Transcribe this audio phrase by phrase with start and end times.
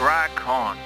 [0.00, 0.76] Track On.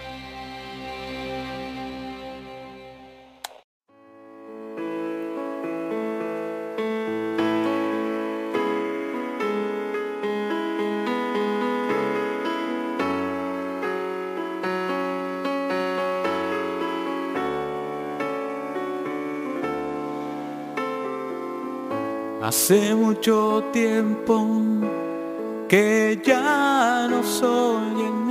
[22.42, 24.44] Hace mucho tiempo
[25.68, 28.23] que ya no soy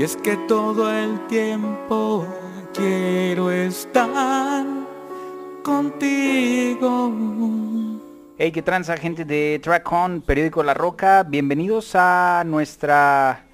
[0.00, 2.26] Y es que todo el tiempo
[2.72, 4.64] quiero estar
[5.62, 7.12] contigo.
[8.38, 11.22] Hey, qué transa gente de Track On, periódico La Roca.
[11.24, 13.44] Bienvenidos a nuestra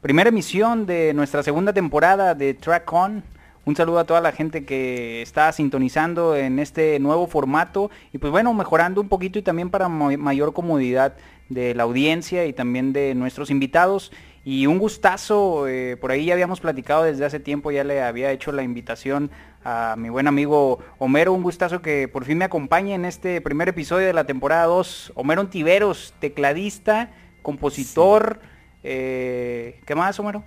[0.00, 3.22] primera emisión de nuestra segunda temporada de Track On.
[3.64, 8.32] Un saludo a toda la gente que está sintonizando en este nuevo formato y pues
[8.32, 11.14] bueno, mejorando un poquito y también para mayor comodidad
[11.48, 14.10] de la audiencia y también de nuestros invitados.
[14.44, 18.32] Y un gustazo, eh, por ahí ya habíamos platicado desde hace tiempo, ya le había
[18.32, 19.30] hecho la invitación
[19.64, 23.68] a mi buen amigo Homero, un gustazo que por fin me acompañe en este primer
[23.68, 25.12] episodio de la temporada 2.
[25.14, 27.12] Homero Ontiveros, tecladista,
[27.42, 28.40] compositor,
[28.82, 30.42] eh, ¿qué más Homero?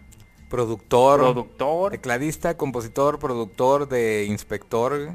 [0.50, 5.14] Productor, productor, tecladista, compositor, productor de inspector,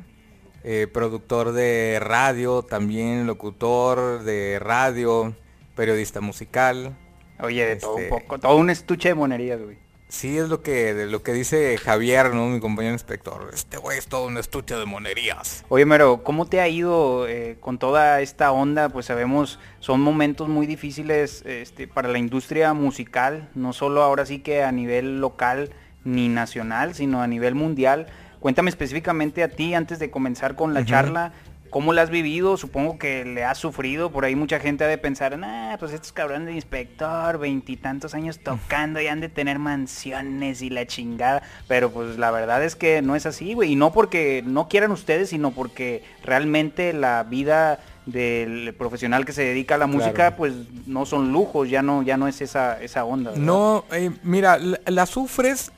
[0.65, 5.35] eh, productor de radio, también locutor de radio,
[5.77, 6.97] periodista musical.
[7.43, 9.79] Oye, de todo un este, poco, todo un estuche de monerías, güey.
[10.11, 12.47] Sí, es lo que, de lo que dice Javier, ¿no?
[12.49, 13.49] Mi compañero inspector.
[13.55, 15.65] Este güey es todo un estuche de monerías.
[15.69, 18.89] Oye, Mero, ¿cómo te ha ido eh, con toda esta onda?
[18.89, 24.41] Pues sabemos, son momentos muy difíciles este, para la industria musical, no solo ahora sí
[24.41, 25.71] que a nivel local
[26.03, 28.09] ni nacional, sino a nivel mundial.
[28.41, 31.35] Cuéntame específicamente a ti, antes de comenzar con la charla,
[31.71, 32.57] ¿Cómo la has vivido?
[32.57, 34.11] Supongo que le has sufrido.
[34.11, 38.41] Por ahí mucha gente ha de pensar, ah, pues estos cabrones de inspector, veintitantos años
[38.41, 41.43] tocando y han de tener mansiones y la chingada.
[41.69, 43.73] Pero pues la verdad es que no es así, güey.
[43.73, 49.43] Y no porque no quieran ustedes, sino porque realmente la vida del profesional que se
[49.43, 50.55] dedica a la música, pues
[50.87, 53.33] no son lujos, ya no, ya no es esa, esa onda.
[53.37, 55.71] No, eh, mira, la, sufres,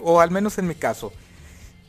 [0.00, 1.12] o al menos en mi caso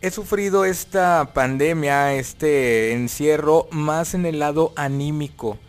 [0.04, 5.60] He sufrido esta pandemia, este encierro, más en el lado anímico.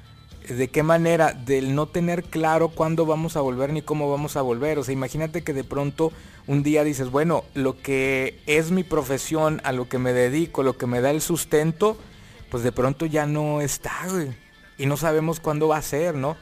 [0.48, 1.34] ¿De qué manera?
[1.34, 4.78] Del no tener claro cuándo vamos a volver ni cómo vamos a volver.
[4.78, 6.12] O sea, imagínate que de pronto
[6.46, 10.78] un día dices, bueno, lo que es mi profesión, a lo que me dedico, lo
[10.78, 11.98] que me da el sustento,
[12.50, 13.92] pues de pronto ya no está.
[14.78, 16.38] Y no sabemos cuándo va a ser, ¿no?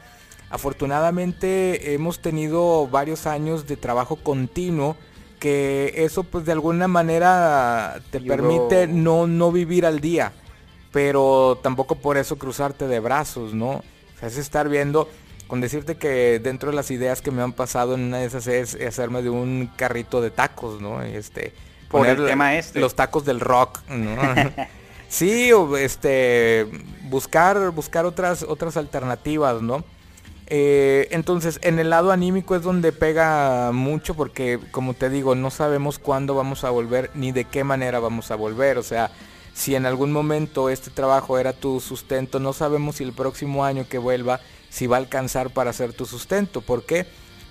[0.49, 4.95] Afortunadamente hemos tenido varios años de trabajo continuo
[5.41, 10.33] que eso pues de alguna manera te permite no, no vivir al día,
[10.91, 13.69] pero tampoco por eso cruzarte de brazos, ¿no?
[13.71, 13.83] O
[14.19, 15.09] sea, es estar viendo,
[15.47, 18.45] con decirte que dentro de las ideas que me han pasado en una de esas
[18.45, 21.01] es, hacerme de un carrito de tacos, ¿no?
[21.01, 21.53] Este,
[21.89, 22.79] por el tema este.
[22.79, 24.21] Los tacos del rock, ¿no?
[25.09, 26.67] sí, o este,
[27.09, 29.83] buscar, buscar otras, otras alternativas, ¿no?
[30.53, 35.49] Eh, entonces, en el lado anímico es donde pega mucho porque, como te digo, no
[35.49, 38.77] sabemos cuándo vamos a volver ni de qué manera vamos a volver.
[38.77, 39.11] O sea,
[39.53, 43.85] si en algún momento este trabajo era tu sustento, no sabemos si el próximo año
[43.87, 46.59] que vuelva, si va a alcanzar para ser tu sustento.
[46.59, 47.05] ¿Por qué?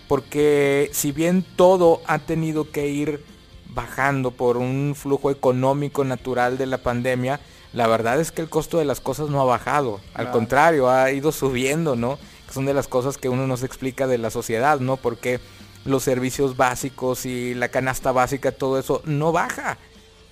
[0.06, 3.24] Porque si bien todo ha tenido que ir
[3.68, 7.40] bajando por un flujo económico natural de la pandemia,
[7.72, 10.00] la verdad es que el costo de las cosas no ha bajado.
[10.12, 12.18] Al contrario, ha ido subiendo, ¿no?
[12.50, 14.96] Son de las cosas que uno nos explica de la sociedad, ¿no?
[14.96, 15.40] Porque
[15.84, 19.78] los servicios básicos y la canasta básica, todo eso no baja.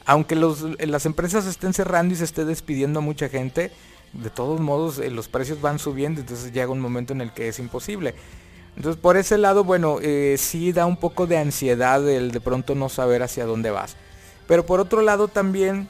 [0.04, 3.70] Aunque las empresas estén cerrando y se esté despidiendo a mucha gente,
[4.12, 7.48] de todos modos eh, los precios van subiendo, entonces llega un momento en el que
[7.48, 8.14] es imposible.
[8.76, 12.74] Entonces por ese lado, bueno, eh, sí da un poco de ansiedad el de pronto
[12.74, 13.96] no saber hacia dónde vas.
[14.46, 15.88] Pero por otro lado también,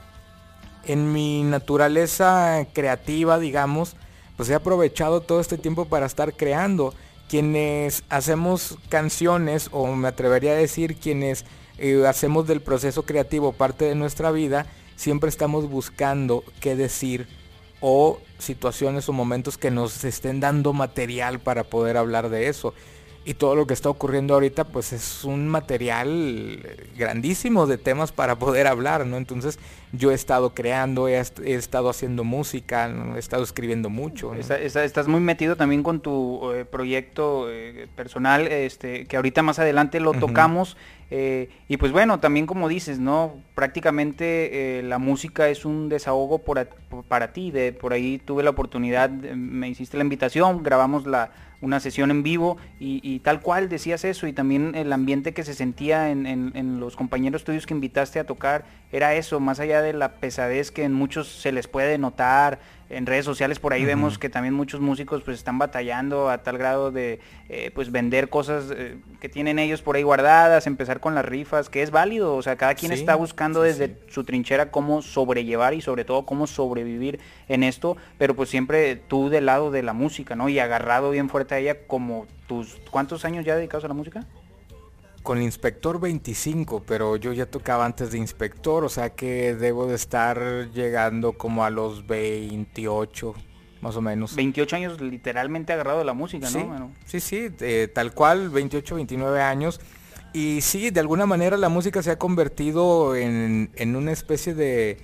[0.85, 3.95] en mi naturaleza creativa, digamos,
[4.39, 6.95] pues he aprovechado todo este tiempo para estar creando.
[7.29, 11.45] Quienes hacemos canciones, o me atrevería a decir quienes
[11.77, 17.27] eh, hacemos del proceso creativo parte de nuestra vida, siempre estamos buscando qué decir
[17.81, 22.75] o situaciones o momentos que nos estén dando material para poder hablar de eso
[23.29, 26.63] y todo lo que está ocurriendo ahorita pues es un material
[26.97, 29.19] grandísimo de temas para poder hablar, ¿no?
[29.19, 29.59] Entonces
[29.93, 34.33] yo he estado creando, he, estado haciendo música, he estado escribiendo mucho.
[34.35, 40.01] estás muy metido también con tu eh, proyecto eh, personal, este, que ahorita más adelante
[40.01, 40.79] lo tocamos.
[41.11, 43.35] Eh, y pues bueno, también como dices, ¿no?
[43.55, 46.43] Prácticamente eh, la música es un desahogo
[47.09, 47.51] para ti.
[47.51, 52.23] De, por ahí tuve la oportunidad, me hiciste la invitación, grabamos la, una sesión en
[52.23, 56.81] vivo y, tal cual decías eso y también el ambiente que se sentía en, en,
[56.81, 60.85] los compañeros tuyos que invitaste a tocar era eso, más allá de la pesadez que
[60.85, 64.81] en muchos se les puede notar, en redes sociales por ahí vemos que también muchos
[64.81, 69.59] músicos pues están batallando a tal grado de eh, pues vender cosas eh, que tienen
[69.59, 72.93] ellos por ahí guardadas, empezar con las rifas, que es válido, o sea, cada quien
[72.93, 78.35] está buscando desde su trinchera cómo sobrellevar y sobre todo cómo sobrevivir en esto, pero
[78.35, 80.49] pues siempre tú del lado de la música, ¿no?
[80.49, 84.25] Y agarrado bien fuerte a ella como tus, ¿cuántos años ya dedicados a la música?
[85.23, 89.95] Con inspector 25, pero yo ya tocaba antes de inspector, o sea que debo de
[89.95, 93.35] estar llegando como a los 28,
[93.81, 94.35] más o menos.
[94.35, 96.93] 28 años literalmente agarrado de la música, ¿no?
[97.05, 99.81] Sí, sí, eh, tal cual, 28, 29 años.
[100.33, 104.99] Y sí, de alguna manera la música se ha convertido en, una especie de,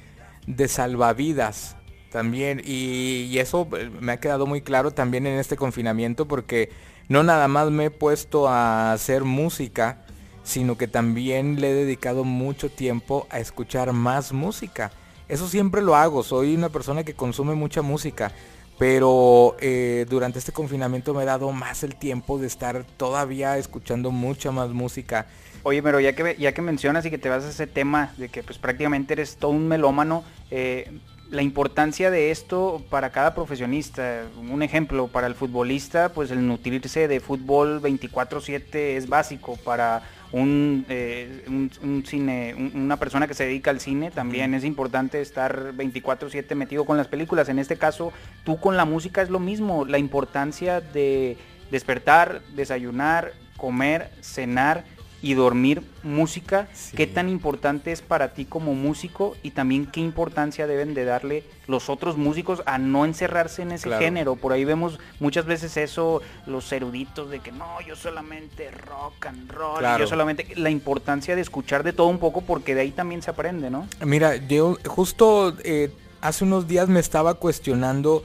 [0.47, 1.77] de salvavidas
[2.11, 2.61] también.
[2.65, 6.71] Y, y, eso eh, me ha quedado muy claro también en este confinamiento porque
[7.09, 10.04] no nada más me he puesto a hacer música,
[10.45, 14.93] sino que también le he dedicado mucho tiempo a escuchar más música.
[15.29, 18.31] Eso siempre lo hago, soy una persona que consume mucha música,
[18.79, 24.11] pero eh, durante este confinamiento me he dado más el tiempo de estar todavía escuchando
[24.11, 25.27] mucha más música.
[25.63, 28.29] Oye, pero ya que, ya que mencionas y que te vas a ese tema de
[28.29, 30.93] que pues prácticamente eres todo un melómano, eh,
[31.31, 34.25] la importancia de esto para cada profesionista.
[34.37, 39.57] Un ejemplo, para el futbolista, pues el nutrirse de fútbol 24/7 es básico.
[39.57, 40.03] Para
[40.35, 45.73] un, eh, un, cine, una persona que se dedica al cine, también es importante estar
[45.77, 47.49] 24/7 metido con las películas.
[47.49, 49.85] En este caso, tú con la música es lo mismo.
[49.85, 51.37] La importancia de
[51.71, 54.85] despertar, desayunar, comer, cenar
[55.25, 60.67] y dormir música, qué tan importante es para ti como músico y también qué importancia
[60.67, 64.37] deben de darle los otros músicos a no encerrarse en ese género.
[64.37, 69.51] Por ahí vemos muchas veces eso, los eruditos de que no, yo solamente rock and
[69.51, 73.23] roll, yo solamente la importancia de escuchar de todo un poco porque de ahí también
[73.23, 73.89] se aprende, ¿no?
[74.05, 78.25] Mira, yo justo eh, hace unos días me estaba cuestionando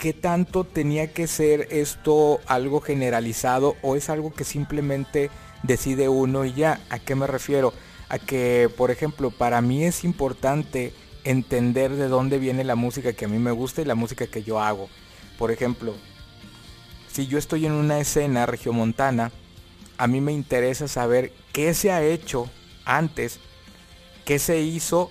[0.00, 5.30] qué tanto tenía que ser esto algo generalizado o es algo que simplemente
[5.62, 6.80] decide uno y ya.
[6.90, 7.72] ¿A qué me refiero?
[8.08, 10.92] A que, por ejemplo, para mí es importante
[11.24, 14.42] entender de dónde viene la música que a mí me gusta y la música que
[14.42, 14.88] yo hago.
[15.38, 15.94] Por ejemplo,
[17.12, 19.32] si yo estoy en una escena regiomontana,
[19.98, 22.48] a mí me interesa saber qué se ha hecho
[22.84, 23.38] antes,
[24.24, 25.10] qué se hizo,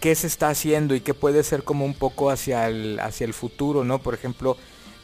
[0.00, 3.34] qué se está haciendo y qué puede ser como un poco hacia el, hacia el
[3.34, 4.00] futuro, ¿no?
[4.00, 4.56] Por ejemplo,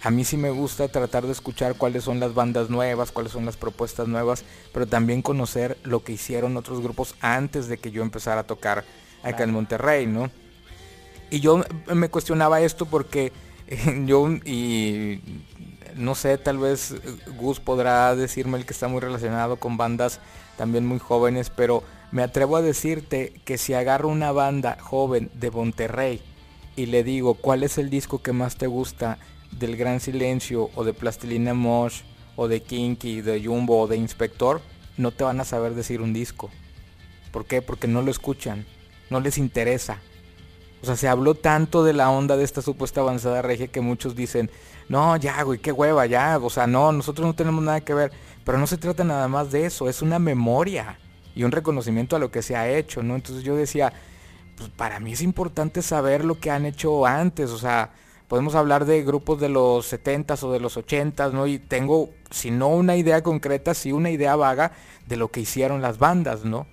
[0.05, 3.47] a mí sí me gusta tratar de escuchar cuáles son las bandas nuevas, cuáles son
[3.47, 8.03] las propuestas nuevas, pero también conocer lo que hicieron otros grupos antes de que yo
[8.03, 8.85] empezara a tocar
[9.23, 10.31] acá en Monterrey, ¿no?
[11.31, 13.33] Y yo me cuestionaba esto porque
[14.05, 15.23] yo y
[15.97, 16.95] no sé, tal vez
[17.39, 20.21] Gus podrá decirme el que está muy relacionado con bandas
[20.59, 25.51] también muy jóvenes, pero me atrevo a decirte que si agarro una banda joven de
[25.51, 26.21] Monterrey
[26.77, 29.17] y le digo cuál es el disco que más te gusta
[29.59, 32.03] del Gran Silencio o de Plastilina Mosh
[32.37, 34.61] o de Kinky, de Jumbo o de Inspector,
[34.97, 36.51] no te van a saber decir un disco.
[37.31, 37.63] ¿Por qué?
[37.63, 38.67] Porque no lo escuchan,
[39.11, 40.01] no les interesa.
[40.83, 44.15] O sea, se habló tanto de la onda de esta supuesta avanzada regia que muchos
[44.15, 44.51] dicen,
[44.89, 46.39] no, ya, güey, qué hueva, ya.
[46.39, 48.13] O sea, no, nosotros no tenemos nada que ver.
[48.45, 50.99] Pero no se trata nada más de eso, es una memoria
[51.35, 53.15] y un reconocimiento a lo que se ha hecho, ¿no?
[53.15, 53.93] Entonces yo decía,
[54.57, 57.93] pues para mí es importante saber lo que han hecho antes, o sea,
[58.29, 61.47] podemos hablar de grupos de los 70s o de los 80s, ¿no?
[61.47, 64.73] Y tengo, si no una idea concreta, si una idea vaga
[65.07, 66.67] de lo que hicieron las bandas, ¿no?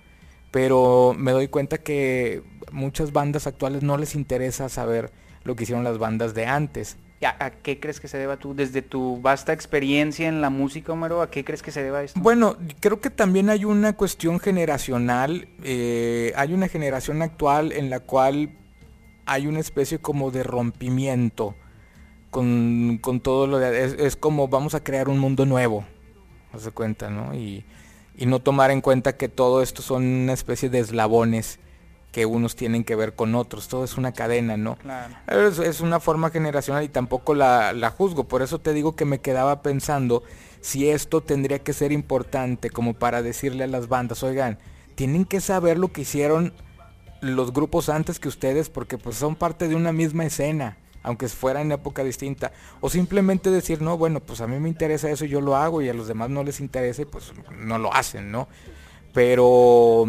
[0.50, 5.12] Pero me doy cuenta que muchas bandas actuales no les interesa saber
[5.44, 6.96] lo que hicieron las bandas de antes.
[7.24, 11.22] ¿A, qué crees que se deba tú, desde tu vasta experiencia en la música, Homero,
[11.22, 12.18] a qué crees que se deba esto?
[12.20, 18.00] Bueno, creo que también hay una cuestión generacional, eh, hay una generación actual en la
[18.00, 18.56] cual
[19.26, 21.54] hay una especie como de rompimiento
[22.30, 24.06] con, todo lo de...
[24.06, 25.84] Es, como vamos a crear un mundo nuevo,
[26.52, 27.34] haz de cuenta, ¿no?
[27.34, 27.64] Y,
[28.26, 31.58] no tomar en cuenta que todo esto son una especie de eslabones
[32.12, 34.78] que unos tienen que ver con otros, todo es una cadena, ¿no?
[35.26, 39.18] Es, una forma generacional y tampoco la, la juzgo, por eso te digo que me
[39.18, 40.22] quedaba pensando
[40.60, 44.58] si esto tendría que ser importante como para decirle a las bandas, oigan,
[44.94, 46.52] tienen que saber lo que hicieron
[47.22, 51.62] los grupos antes que ustedes porque pues son parte de una misma escena, aunque fuera
[51.62, 52.52] en época distinta.
[52.82, 55.88] O simplemente decir, no, bueno, pues a mí me interesa eso, yo lo hago y
[55.88, 58.48] a los demás no les interesa pues no lo hacen, ¿no?
[59.12, 60.06] pero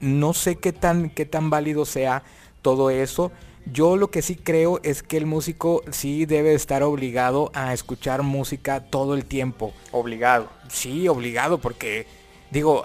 [0.00, 2.22] no sé qué tan, qué tan válido sea
[2.62, 3.32] todo eso.
[3.72, 8.22] Yo lo que sí creo es que el músico sí debe estar obligado a escuchar
[8.22, 9.74] música todo el tiempo.
[9.90, 10.48] Obligado.
[10.68, 12.06] Sí, obligado, porque
[12.50, 12.82] digo,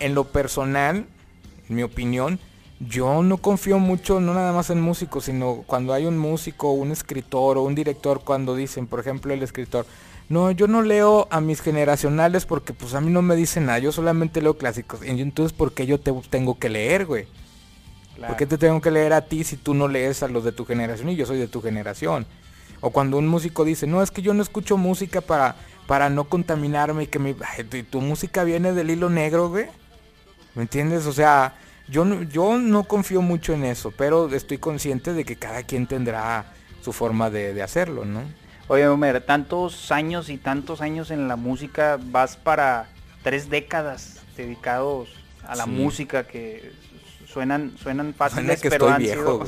[0.00, 1.06] en lo personal,
[1.68, 2.40] en mi opinión,
[2.80, 6.90] yo no confío mucho, no nada más en músicos, sino cuando hay un músico, un
[6.90, 9.84] escritor o un director, cuando dicen, por ejemplo, el escritor,
[10.30, 13.80] no, yo no leo a mis generacionales porque pues a mí no me dicen nada,
[13.80, 15.04] yo solamente leo clásicos.
[15.04, 17.26] Y entonces, ¿por qué yo te tengo que leer, güey?
[18.26, 20.52] ¿Por qué te tengo que leer a ti si tú no lees a los de
[20.52, 22.26] tu generación y yo soy de tu generación?
[22.80, 25.56] O cuando un músico dice, no, es que yo no escucho música para,
[25.86, 27.34] para no contaminarme y que mi,
[27.90, 29.66] tu música viene del hilo negro, güey.
[30.54, 31.06] ¿Me entiendes?
[31.06, 31.54] O sea,
[31.90, 35.86] yo no, yo no confío mucho en eso, pero estoy consciente de que cada quien
[35.86, 36.44] tendrá
[36.82, 38.22] su forma de, hacerlo, ¿no?
[38.68, 42.88] Oye, Homer, tantos años y tantos años en la música, vas para
[43.22, 45.08] tres décadas dedicados
[45.46, 46.72] a la música que
[47.26, 49.44] suenan suenan fáciles, pero han sido,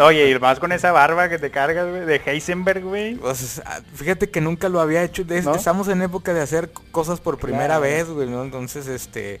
[0.00, 3.18] oye, y más con esa barba que te cargas, güey, de Heisenberg, güey.
[3.64, 5.24] Ah, fíjate que nunca lo había hecho.
[5.28, 8.42] Estamos en época de hacer cosas por primera vez, güey, ¿no?
[8.42, 9.40] Entonces, este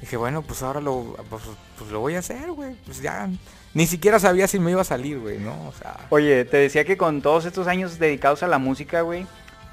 [0.00, 1.42] Dije, bueno, pues ahora lo, pues,
[1.78, 2.74] pues, lo voy a hacer, güey.
[2.86, 3.28] Pues ya,
[3.74, 5.68] ni siquiera sabía si me iba a salir, güey, ¿no?
[5.68, 6.06] O sea...
[6.08, 9.26] Oye, te decía que con todos estos años dedicados a la música, güey,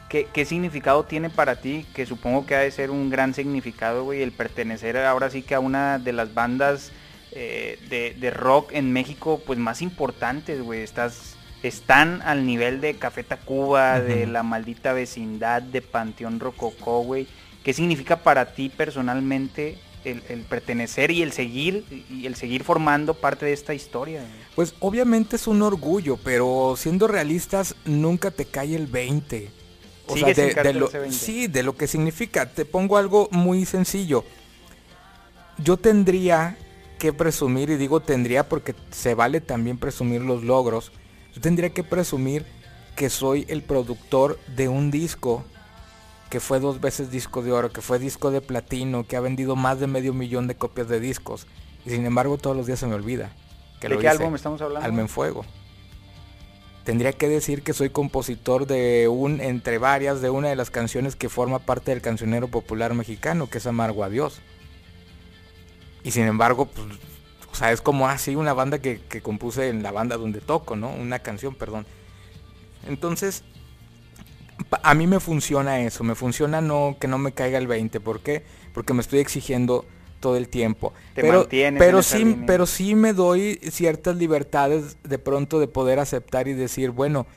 [0.10, 1.86] ¿qué, ¿qué, significado tiene para ti?
[1.94, 5.56] Que supongo que ha de ser un gran significado, güey, el pertenecer ahora sí que
[5.56, 6.92] a una de las bandas
[7.32, 10.82] eh, de, de, rock en México, pues más importantes, güey.
[10.82, 17.28] Estás, están al nivel de Café Tacuba, de La Maldita Vecindad, de Panteón Rococó, güey.
[17.64, 19.78] ¿Qué significa para ti personalmente
[20.12, 24.24] el, pertenecer y el seguir y el seguir formando parte de esta historia.
[24.56, 29.52] Pues obviamente es un orgullo, pero siendo realistas nunca te cae el 20.
[30.08, 32.50] O sea, de, lo, sí, de lo que significa.
[32.50, 34.24] Te pongo algo muy sencillo.
[35.58, 36.58] Yo tendría
[36.98, 40.92] que presumir, y digo tendría porque se vale también presumir los logros,
[41.36, 42.46] yo tendría que presumir
[42.96, 45.46] que soy el productor de un disco
[46.30, 49.56] que fue dos veces disco de oro, que fue disco de platino, que ha vendido
[49.56, 51.48] más de medio millón de copias de discos.
[51.86, 53.32] Y sin embargo todos los días se me olvida.
[53.80, 54.86] Que ¿De qué álbum estamos hablando?
[54.86, 55.46] Alma en Fuego.
[56.84, 61.16] Tendría que decir que soy compositor de un, entre varias, de una de las canciones
[61.16, 64.40] que forma parte del cancionero popular mexicano, que es Amargo a Dios.
[66.04, 66.88] Y sin embargo, pues,
[67.52, 70.78] o sea, es como así una banda que, que compuse en la banda donde toco,
[70.78, 70.90] ¿no?
[70.90, 71.86] Una canción, perdón.
[72.88, 73.44] Entonces,
[74.84, 78.22] a mí me funciona eso, me funciona no que no me caiga el 20, ¿por
[78.22, 78.44] qué?
[78.74, 79.86] Porque me estoy exigiendo
[80.20, 80.94] todo el tiempo.
[81.16, 86.54] pero pero sí, pero sí me doy ciertas libertades de pronto de poder aceptar y
[86.54, 87.28] decir, bueno,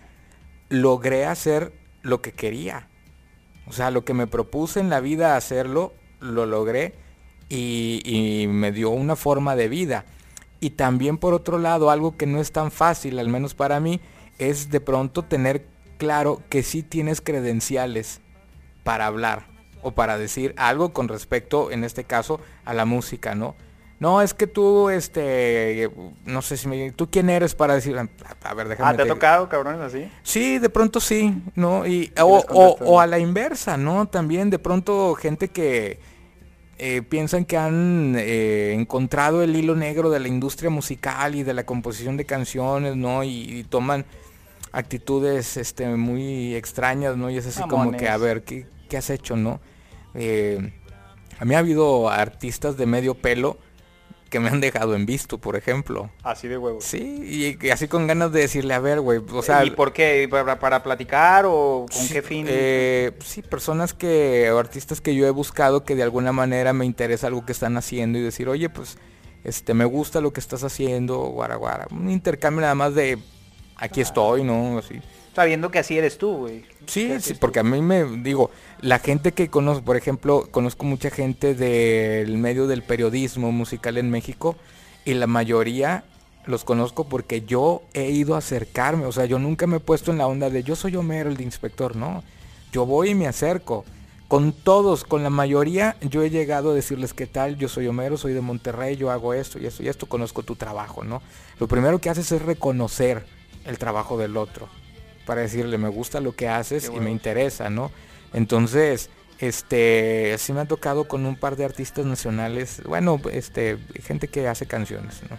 [0.69, 1.73] logré hacer
[2.03, 2.89] lo que quería.
[3.67, 6.95] O sea, lo que me propuse en la vida hacerlo, lo logré
[7.49, 10.07] y, y me dio una forma de vida.
[10.59, 14.01] Y también por otro lado, algo que no es tan fácil, al menos para mí,
[14.39, 15.67] es de pronto tener
[16.01, 18.23] claro que sí tienes credenciales
[18.85, 19.47] para hablar
[19.83, 23.55] o para decir algo con respecto, en este caso, a la música, ¿no?
[23.99, 25.91] No, es que tú, este,
[26.25, 26.91] no sé si me...
[26.93, 27.99] ¿Tú quién eres para decir?
[27.99, 28.89] A ver, déjame...
[28.89, 30.11] Ah, ¿te ha tocado, cabrones, así?
[30.23, 31.87] Sí, de pronto sí, ¿no?
[31.87, 34.09] Y, o, a la inversa, ¿no?
[34.09, 36.01] También de pronto gente que
[36.79, 41.53] eh, piensan que han eh, encontrado el hilo negro de la industria musical y de
[41.53, 43.23] la composición de canciones, ¿no?
[43.23, 44.07] y toman
[44.73, 47.31] actitudes este, muy extrañas, ¿no?
[47.31, 49.61] Y es así como que, a ver, ¿qué, has hecho, no?
[50.15, 50.73] Eh,
[51.39, 53.59] a mí ha habido artistas de medio pelo
[54.31, 56.11] que me han dejado en visto, por ejemplo.
[56.23, 56.81] Así de huevo.
[56.81, 59.65] Sí, y, así con ganas de decirle, a ver, güey, o sea...
[59.65, 60.29] ¿Y por qué?
[60.31, 62.47] ¿Para, platicar o con qué fin?
[62.49, 66.87] Eh, sí, personas que, o artistas que yo he buscado que de alguna manera me
[66.87, 68.99] interesa algo que están haciendo y decir, oye, pues,
[69.43, 71.89] este, me gusta lo que estás haciendo, guara, guara.
[71.91, 73.19] Un intercambio nada más de
[73.81, 74.79] aquí estoy, ¿no?
[74.79, 75.01] Así.
[75.35, 76.65] Sabiendo que así eres tú, güey.
[76.87, 81.11] Sí, sí, porque a mí me digo, la gente que conozco, por ejemplo, conozco mucha
[81.11, 84.57] gente del medio del periodismo musical en México
[85.05, 86.05] y la mayoría
[86.47, 90.11] los conozco porque yo he ido a acercarme, o sea, yo nunca me he puesto
[90.11, 92.25] en la onda de yo soy Homero, el de inspector, no.
[92.73, 93.85] Yo voy y me acerco.
[94.27, 98.17] Con todos, con la mayoría, yo he llegado a decirles qué tal, yo soy Homero,
[98.17, 101.21] soy de Monterrey, yo hago esto y esto y esto, conozco tu trabajo, ¿no?
[101.59, 103.27] Lo primero que haces es reconocer
[103.65, 104.69] el trabajo del otro,
[105.27, 107.91] para decirle, me gusta lo que haces y me interesa, ¿no?
[108.33, 114.29] Entonces, este, sí me ha tocado con un par de artistas nacionales, bueno, este, gente
[114.29, 115.39] que hace canciones, ¿no?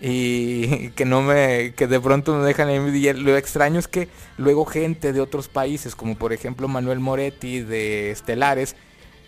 [0.00, 4.64] Y que no me, que de pronto me dejan y lo extraño es que luego
[4.66, 8.76] gente de otros países, como por ejemplo Manuel Moretti de Estelares,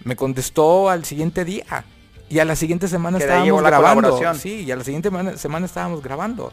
[0.05, 1.85] Me contestó al siguiente día.
[2.31, 4.35] Y a la siguiente semana estábamos grabando.
[4.35, 6.53] Sí, y a la siguiente semana, estábamos grabando.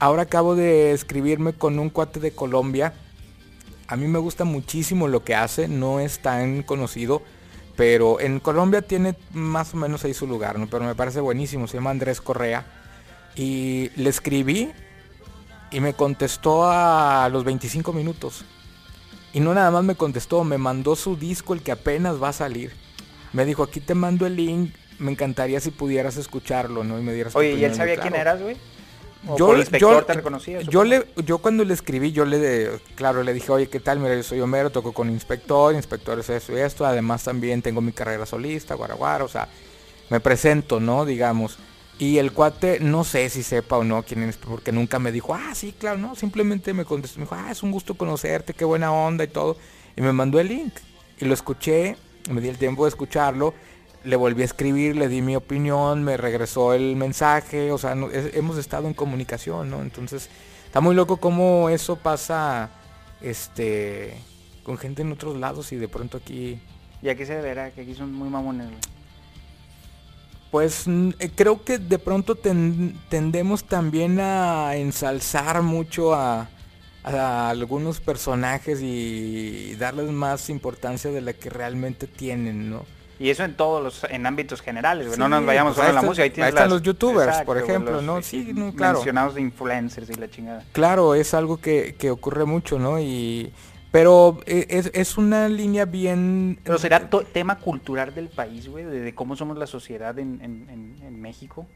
[0.00, 2.94] Ahora acabo de escribirme con un cuate de Colombia.
[3.86, 7.22] A mí me gusta muchísimo lo que hace, no es tan conocido,
[7.76, 10.68] pero en Colombia tiene más o menos ahí su lugar, ¿no?
[10.68, 12.64] Pero me parece buenísimo, se llama Andrés Correa.
[13.36, 14.72] Y le escribí
[15.70, 18.46] y me contestó a los 25 minutos.
[19.34, 22.32] Y no nada más me contestó, me mandó su disco, el que apenas va a
[22.32, 22.72] salir.
[23.34, 26.98] Me dijo, aquí te mando el link, me encantaría si pudieras escucharlo, ¿no?
[26.98, 28.56] Y me dieras Oye, ¿y él sabía quién eras, güey?
[29.36, 33.52] Yo, yo, te reconocía, yo le yo cuando le escribí yo le claro le dije
[33.52, 36.86] oye qué tal mira yo soy Homero toco con inspector inspector es eso y esto
[36.86, 39.48] además también tengo mi carrera solista guaraguara o sea
[40.08, 41.58] me presento no digamos.
[41.98, 45.34] Y el cuate no sé si sepa o no quién es porque nunca me dijo
[45.34, 48.64] ah sí claro no simplemente me contestó me dijo ah es un gusto conocerte qué
[48.64, 49.58] buena onda y todo
[49.96, 50.72] y me mandó el link
[51.18, 51.98] y lo escuché
[52.30, 53.52] me di el tiempo de escucharlo
[54.04, 58.56] le volví a escribir, le di mi opinión, me regresó el mensaje, o sea, hemos
[58.56, 59.82] estado en comunicación, ¿no?
[59.82, 60.30] Entonces,
[60.66, 62.70] está muy loco cómo eso pasa,
[63.20, 64.14] este,
[64.62, 66.60] con gente en otros lados y de pronto aquí...
[67.02, 68.68] ¿Y aquí se verá que aquí son muy mamones,
[70.50, 76.48] Pues eh, creo que de pronto tendemos también a ensalzar mucho a,
[77.02, 82.84] a algunos personajes y darles más importancia de la que realmente tienen, ¿no?
[83.20, 86.08] Y eso en todos los en ámbitos generales, no nos vayamos pues solo a la
[86.08, 86.22] música.
[86.22, 88.22] Ahí, están los youtubers, por ejemplo, ¿no?
[88.22, 88.94] Sí, claro.
[88.94, 90.64] Mencionados de influencers y la chingada.
[90.72, 92.98] Claro, es algo que, que ocurre mucho, ¿no?
[92.98, 93.52] Y
[93.90, 96.60] pero e, es, es una línea bien...
[96.64, 101.20] Pero será tema cultural del país, güey, de, cómo somos la sociedad en, en, en,
[101.20, 101.66] México.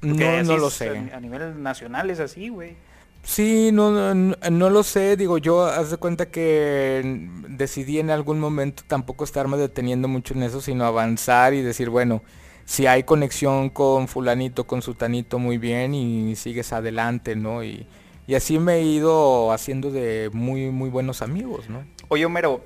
[0.00, 0.88] no, no lo sé.
[1.12, 2.76] A, a nivel nacional es así, güey.
[3.24, 8.82] Sí, no, no, lo sé, digo, yo haz de cuenta que decidí en algún momento
[8.86, 12.22] tampoco estarme deteniendo mucho en eso, sino avanzar y decir, bueno,
[12.66, 17.64] si hay conexión con fulanito, con sutanito, muy bien y sigues adelante, ¿no?
[17.64, 17.86] Y,
[18.34, 21.82] así me he ido haciendo de muy, muy buenos amigos, ¿no?
[22.08, 22.62] Oye, Homero,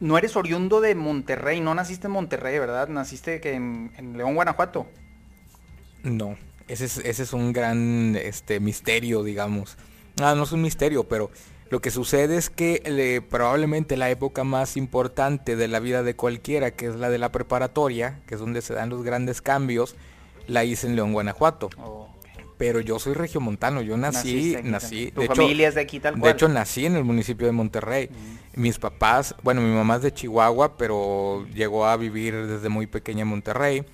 [0.00, 2.88] no eres oriundo de Monterrey, no naciste en Monterrey, ¿verdad?
[2.88, 4.86] Naciste que en, en León, Guanajuato.
[6.02, 6.36] No.
[6.68, 9.76] Ese es, ese es un gran este, misterio, digamos.
[10.20, 11.30] Ah, no es un misterio, pero
[11.70, 16.70] lo que sucede es que probablemente la época más importante de la vida de cualquiera,
[16.72, 19.96] que es la de la preparatoria, que es donde se dan los grandes cambios,
[20.46, 21.70] la hice en León, Guanajuato.
[21.78, 22.08] Oh,
[22.58, 25.10] pero yo soy regiomontano, yo nací, nací.
[25.10, 26.22] ¿Tu familia es de aquí tal cual?
[26.22, 28.08] De hecho, nací en el municipio de Monterrey.
[28.08, 28.60] Mm.
[28.60, 33.22] Mis papás, bueno, mi mamá es de Chihuahua, pero llegó a vivir desde muy pequeña
[33.22, 33.84] en Monterrey.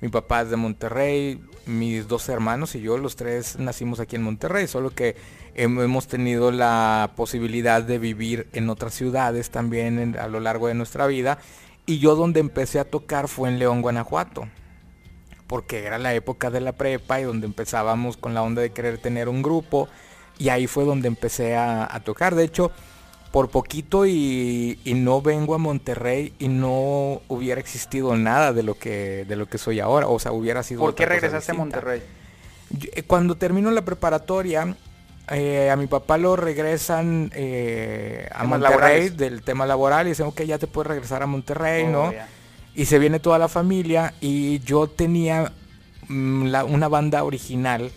[0.00, 4.22] Mi papá es de Monterrey, mis dos hermanos y yo, los tres nacimos aquí en
[4.22, 5.16] Monterrey, solo que
[5.54, 11.06] hemos tenido la posibilidad de vivir en otras ciudades también a lo largo de nuestra
[11.06, 11.38] vida.
[11.86, 14.48] Y yo donde empecé a tocar fue en León, Guanajuato,
[15.46, 18.98] porque era la época de la prepa y donde empezábamos con la onda de querer
[18.98, 19.88] tener un grupo.
[20.38, 22.34] Y ahí fue donde empecé a, a tocar.
[22.34, 22.70] De hecho,
[23.30, 29.24] por poquito y, no vengo a Monterrey y no hubiera existido nada de lo que
[29.26, 32.02] de lo que soy ahora, o sea, hubiera sido ¿Por qué regresaste a Monterrey?
[32.92, 34.74] Eh, cuando termino la preparatoria,
[35.30, 40.42] eh, a mi papá lo regresan eh, a Monterrey del tema laboral y dicen, ok,
[40.42, 42.12] ya te puedes regresar a Monterrey, oh, ¿no?
[42.74, 45.52] Y se viene toda la familia y yo tenía
[46.08, 47.90] mm, una banda original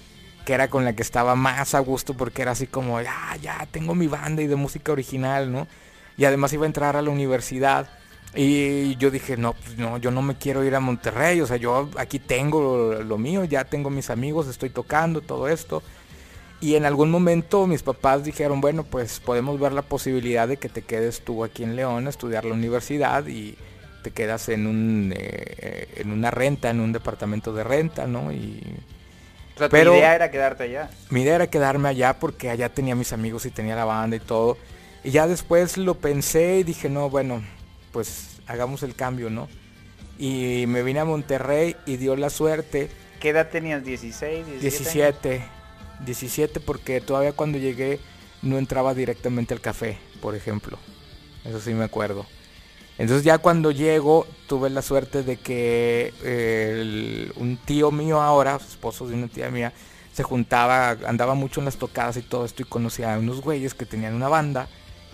[0.45, 3.67] que era con la que estaba más a gusto porque era así como, ah, ya
[3.71, 5.67] tengo mi banda y de música original, ¿no?
[6.17, 7.89] Y además iba a entrar a la universidad.
[8.33, 11.57] Y yo dije, no, pues no, yo no me quiero ir a Monterrey, o sea,
[11.57, 15.83] yo aquí tengo lo, mío, ya tengo mis amigos, estoy tocando todo esto.
[16.61, 20.69] Y en algún momento mis papás dijeron, bueno, pues podemos ver la posibilidad de que
[20.69, 23.57] te quedes tú aquí en León a estudiar la universidad y
[24.03, 28.31] te quedas en, un, eh, en una renta, en un departamento de renta, ¿no?
[28.31, 28.61] Y
[29.69, 30.89] pero mi idea era quedarte allá.
[31.09, 34.19] Mi idea era quedarme allá porque allá tenía mis amigos y tenía la banda y
[34.19, 34.57] todo.
[35.03, 37.41] Y ya después lo pensé y dije, no, bueno,
[37.91, 39.47] pues hagamos el cambio, ¿no?
[40.17, 42.89] Y me vine a Monterrey y dio la suerte.
[43.19, 43.83] ¿Qué edad tenías?
[43.83, 44.45] ¿16?
[44.45, 44.59] 17?
[44.59, 45.43] 17.
[46.05, 47.99] 17 porque todavía cuando llegué
[48.41, 50.77] no entraba directamente al café, por ejemplo.
[51.43, 52.25] Eso sí me acuerdo.
[52.97, 56.13] Entonces ya cuando llego tuve la suerte de que
[57.35, 59.73] un tío mío ahora, esposo de una tía mía,
[60.13, 63.73] se juntaba, andaba mucho en las tocadas y todo esto y conocía a unos güeyes
[63.73, 64.67] que tenían una banda,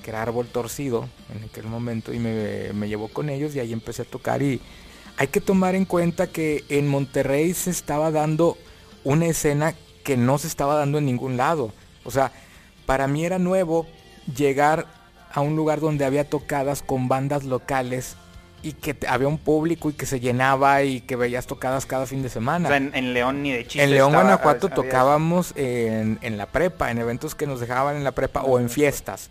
[0.03, 3.73] que era Árbol Torcido en aquel momento y me, me llevó con ellos y ahí
[3.73, 4.59] empecé a tocar y
[5.17, 8.57] hay que tomar en cuenta que en Monterrey se estaba dando
[9.03, 11.73] una escena que no se estaba dando en ningún lado.
[12.03, 12.31] O sea,
[12.85, 13.87] para mí era nuevo
[14.35, 14.87] llegar
[15.37, 18.15] a un lugar donde había tocadas con bandas locales
[18.63, 22.23] y que había un público y que se llenaba y que veías tocadas cada fin
[22.23, 22.75] de semana.
[22.75, 23.83] en, León ni de chiste.
[23.83, 28.13] En León, Guanajuato tocábamos en, en, la prepa, en eventos que nos dejaban en la
[28.13, 29.29] prepa o en fiestas.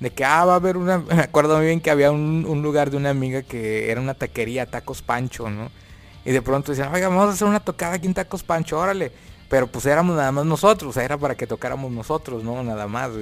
[0.00, 2.60] De que, ah, va a haber una, me acuerdo muy bien que había un, un
[2.60, 5.70] lugar de una amiga que era una taquería, Tacos Pancho, ¿no?
[6.24, 9.12] Y de pronto decían, oiga, vamos a hacer una tocada aquí en Tacos Pancho, órale.
[9.48, 12.60] Pero pues éramos nada más nosotros, era para que tocáramos nosotros, ¿no?
[12.64, 13.12] Nada más,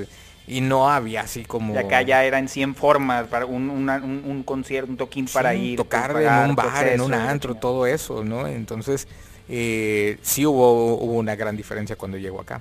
[0.46, 1.74] Y no había así como...
[1.74, 5.76] Y acá ya era en 100 formas, para un, un, concierto, un toquín para ir.
[5.76, 8.46] Tocar en un bar, en un antro, todo eso, ¿no?
[8.46, 9.06] Entonces,
[9.48, 12.60] eh, sí hubo, hubo una gran diferencia cuando llegó acá.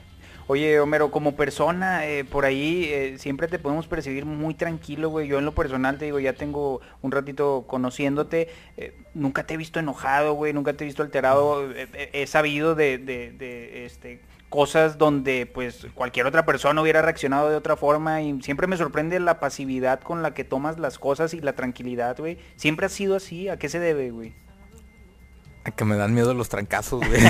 [0.51, 5.29] Oye, Homero, como persona, eh, por ahí eh, siempre te podemos percibir muy tranquilo, güey.
[5.29, 8.49] Yo en lo personal te digo, ya tengo un ratito conociéndote.
[8.75, 10.51] Eh, nunca te he visto enojado, güey.
[10.51, 11.71] Nunca te he visto alterado.
[11.71, 14.19] he sabido de, de, este,
[14.51, 19.17] cosas donde pues cualquier otra persona hubiera reaccionado de otra forma y siempre me sorprende
[19.21, 22.37] la pasividad con la que tomas las cosas y la tranquilidad, güey.
[22.57, 23.47] Siempre ha sido así.
[23.47, 24.33] ¿A qué se debe, güey?
[25.63, 27.21] A que me dan miedo los trancazos, güey.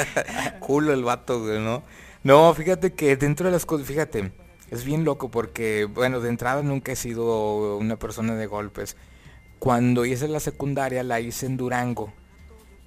[0.60, 1.82] Culo el vato, güey, ¿no?
[2.24, 4.32] No, fíjate que dentro de las cosas, fíjate,
[4.70, 8.96] es bien loco porque, bueno, de entrada nunca he sido una persona de golpes.
[9.58, 12.14] Cuando hice la secundaria la hice en Durango.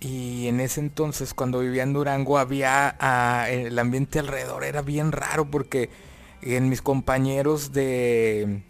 [0.05, 5.11] Y en ese entonces, cuando vivía en Durango, había ah, el ambiente alrededor era bien
[5.11, 5.89] raro porque
[6.43, 8.61] en mis compañeros de,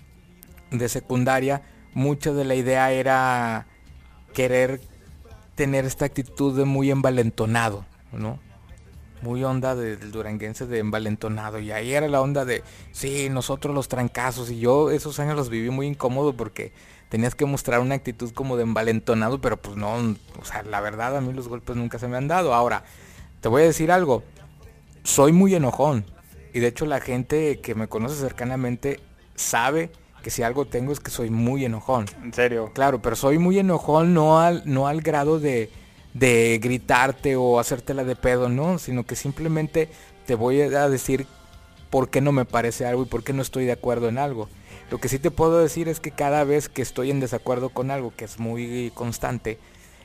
[0.71, 1.61] de secundaria,
[1.93, 3.67] mucha de la idea era
[4.33, 4.79] querer
[5.55, 8.39] tener esta actitud de muy envalentonado, ¿no?
[9.21, 11.59] muy onda del duranguense de envalentonado.
[11.59, 14.49] Y ahí era la onda de, sí, nosotros los trancazos.
[14.51, 16.71] Y yo esos años los viví muy incómodo porque
[17.09, 21.17] tenías que mostrar una actitud como de envalentonado, pero pues no, o sea, la verdad
[21.17, 22.53] a mí los golpes nunca se me han dado.
[22.53, 22.83] Ahora,
[23.41, 24.23] te voy a decir algo,
[25.03, 26.05] soy muy enojón.
[26.53, 28.99] Y de hecho la gente que me conoce cercanamente
[29.35, 29.91] sabe
[30.23, 32.05] que si algo tengo es que soy muy enojón.
[32.23, 32.71] ¿En serio?
[32.73, 35.69] Claro, pero soy muy enojón no al, no al grado de
[36.15, 38.79] de gritarte o hacértela de pedo, ¿no?
[38.79, 39.89] Sino que simplemente
[40.25, 41.27] te voy a decir
[41.89, 44.49] por qué no me parece algo y por qué no estoy de acuerdo en algo.
[44.91, 47.89] Lo que sí te puedo decir es que cada vez que estoy en desacuerdo con
[47.89, 49.57] algo, que es muy constante,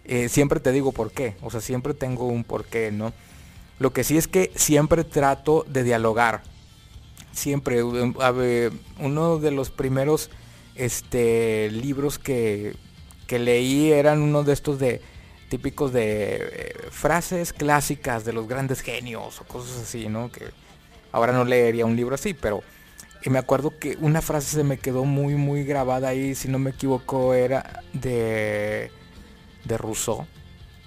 [0.05, 1.37] eh, siempre te digo por qué.
[1.43, 3.13] O sea, siempre tengo un por qué, ¿no?
[3.79, 6.43] Lo que sí es que siempre trato de dialogar.
[7.33, 7.83] Siempre.
[7.83, 10.31] uno de los primeros
[10.75, 12.75] este, libros que,
[13.27, 15.01] que leí eran uno de estos de
[15.49, 20.31] típicos de eh, frases clásicas de los grandes genios o cosas así, ¿no?
[20.31, 20.47] Que
[21.13, 22.63] ahora no leería un libro así, pero
[23.23, 26.59] y me acuerdo que una frase se me quedó muy muy grabada ahí, si no
[26.59, 28.91] me equivoco, era de
[29.65, 30.27] de Rousseau,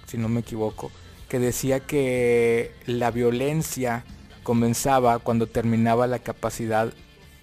[0.06, 0.90] si no me equivoco,
[1.28, 4.04] que decía que la violencia
[4.42, 6.92] comenzaba cuando terminaba la capacidad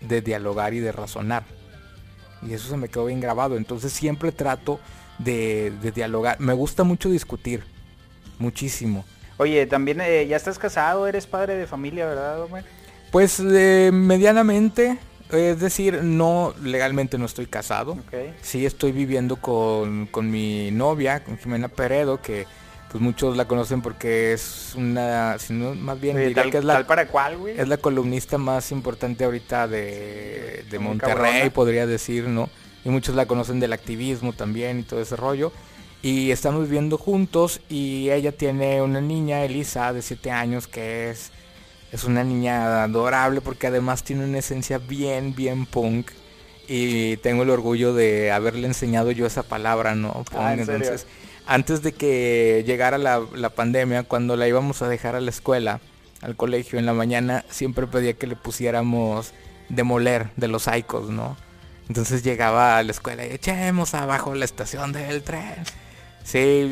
[0.02, 1.44] de dialogar y de razonar.
[2.42, 4.80] Y eso se me quedó bien grabado, entonces siempre trato
[5.20, 6.40] de, dialogar.
[6.40, 7.64] Me gusta mucho discutir,
[8.40, 9.06] muchísimo.
[9.38, 12.64] Oye, también eh, ya estás casado, eres padre de familia, ¿verdad, Omar?
[13.12, 14.98] Pues eh, medianamente,
[15.32, 17.98] es decir, no legalmente no estoy casado.
[18.42, 22.48] Sí estoy viviendo con, con, mi novia, con Jimena Peredo, que
[22.90, 27.38] pues muchos la conocen porque es una, sino más bien que es la para cuál,
[27.48, 32.50] es la columnista más importante ahorita de, de Monterrey, podría decir, ¿no?
[32.84, 35.52] y muchos la conocen del activismo también y todo ese rollo.
[36.02, 41.32] Y estamos viviendo juntos y ella tiene una niña, Elisa, de 7 años, que es,
[41.92, 46.12] es una niña adorable porque además tiene una esencia bien, bien punk.
[46.68, 50.24] Y tengo el orgullo de haberle enseñado yo esa palabra, ¿no?
[50.34, 51.06] Ah, Entonces,
[51.46, 55.82] antes de que llegara la, la pandemia, cuando la íbamos a dejar a la escuela,
[56.22, 59.34] al colegio en la mañana, siempre pedía que le pusiéramos
[59.68, 61.36] demoler de los Icos, ¿no?
[61.90, 65.56] Entonces llegaba a la escuela y echemos abajo la estación del tren.
[66.24, 66.72] Sí,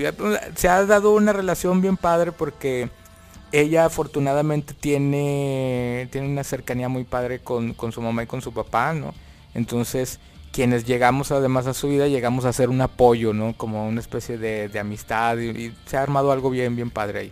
[0.55, 2.89] se ha dado una relación bien padre porque
[3.51, 8.93] ella afortunadamente tiene, tiene una cercanía muy padre con, su mamá y con su papá,
[8.93, 9.13] ¿no?
[9.53, 10.19] Entonces,
[10.51, 13.53] quienes llegamos además a su vida, llegamos a ser un apoyo, ¿no?
[13.53, 17.31] Como una especie de, amistad y, se ha armado algo bien, bien padre ahí.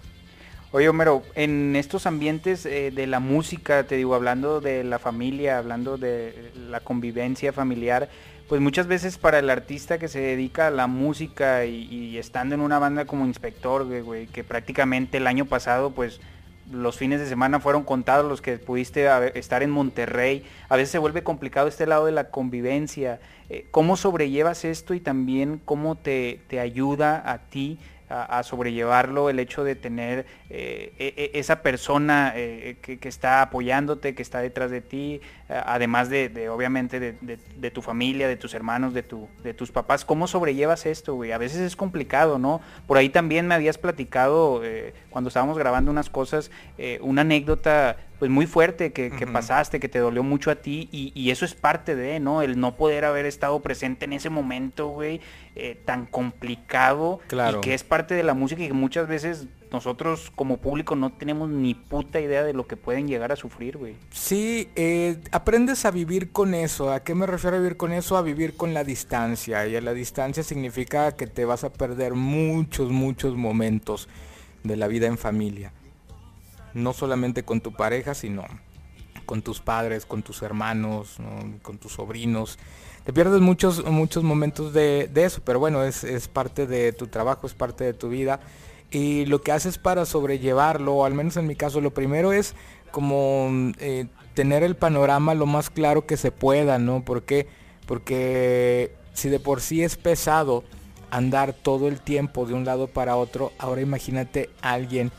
[0.71, 5.58] Oye, Homero, en estos ambientes eh, de la música, te digo, hablando de la familia,
[5.58, 8.10] hablando de la convivencia familiar,
[8.48, 12.62] pues muchas veces para el artista que se dedica a la música y, estando en
[12.62, 16.22] una banda como inspector, güey, que prácticamente el año pasado, pues
[16.72, 19.08] los fines de semana fueron contados los que pudiste
[19.38, 20.46] estar en Monterrey.
[20.70, 23.20] A veces se vuelve complicado este lado de la convivencia.
[23.50, 29.39] Eh, ¿Cómo sobrellevas esto y también cómo te, te ayuda a ti a, sobrellevarlo el
[29.39, 34.72] hecho de tener eh, e, e, esa persona eh, que, está apoyándote, que está detrás
[34.72, 40.06] de ti, además de, obviamente de, tu familia, de tus hermanos, de tus papás.
[40.06, 41.32] ¿Cómo sobrellevas esto, güey?
[41.32, 42.62] A veces es complicado, ¿no?
[42.86, 44.62] Por ahí también me habías platicado
[45.10, 46.52] cuando estábamos grabando unas cosas,
[47.02, 51.45] una anécdota pues muy fuerte que, pasaste, que te dolió mucho a ti y, eso
[51.45, 52.41] es parte de, ¿no?
[52.41, 55.21] El no poder haber estado presente en ese momento, güey,
[55.56, 57.60] eh, tan complicado claro.
[57.60, 61.12] y que es parte de la música y que muchas veces nosotros como público no
[61.12, 63.95] tenemos ni puta idea de lo que pueden llegar a sufrir, güey.
[64.12, 66.91] Sí, eh, aprendes a vivir con eso.
[66.91, 68.17] ¿A qué me refiero a vivir con eso?
[68.17, 69.67] A vivir con la distancia.
[69.67, 74.08] Y a la distancia significa que te vas a perder muchos, muchos momentos
[74.63, 75.71] de la vida en familia
[76.73, 78.45] no solamente con tu pareja, sino
[79.25, 81.17] con tus padres, con tus hermanos,
[81.62, 82.58] con tus sobrinos.
[83.03, 87.53] Te pierdes muchos, muchos momentos de, eso, pero bueno, es, parte de tu trabajo, es
[87.53, 88.39] parte de tu vida.
[88.89, 92.56] Y lo que haces para sobrellevarlo, al menos en mi caso, lo primero es
[92.91, 93.49] como
[93.80, 97.03] eh, tener el panorama lo más claro que se pueda, ¿no?
[97.03, 97.47] ¿Por qué?
[97.86, 100.63] Porque si de por sí es pesado
[101.10, 105.12] andar todo el tiempo de un lado para otro, ahora imagínate a alguien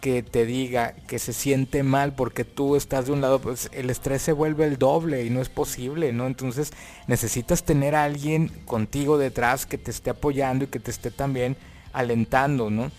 [0.00, 3.90] que te diga que se siente mal porque tú estás de un lado, pues el
[3.90, 6.26] estrés se vuelve el doble y no es posible, ¿no?
[6.26, 6.72] Entonces
[7.06, 11.56] necesitas tener a alguien contigo detrás que te esté apoyando y que te esté también
[11.92, 12.90] alentando, ¿no?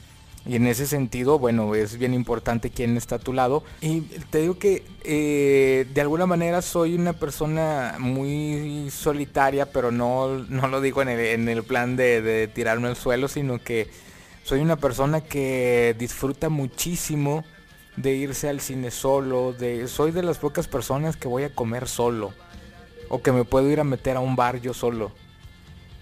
[0.46, 3.64] Y en ese sentido, bueno, es bien importante quién está a tu lado.
[3.80, 10.40] Y te digo que eh, de alguna manera soy una persona muy solitaria, pero no,
[10.50, 13.88] no lo digo en el, en el plan de, de tirarme al suelo, sino que
[14.44, 17.44] soy una persona que disfruta muchísimo
[17.96, 21.88] de irse al cine solo, de soy de las pocas personas que voy a comer
[21.88, 22.34] solo
[23.10, 25.12] o que me puedo ir a meter a un bar yo solo.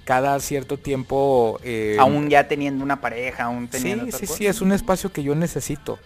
[0.06, 1.60] Cada cierto tiempo...
[1.64, 4.06] Eh, aún ya teniendo una pareja, aún teniendo...
[4.06, 6.00] Sí, sí, sí, es un espacio que yo necesito.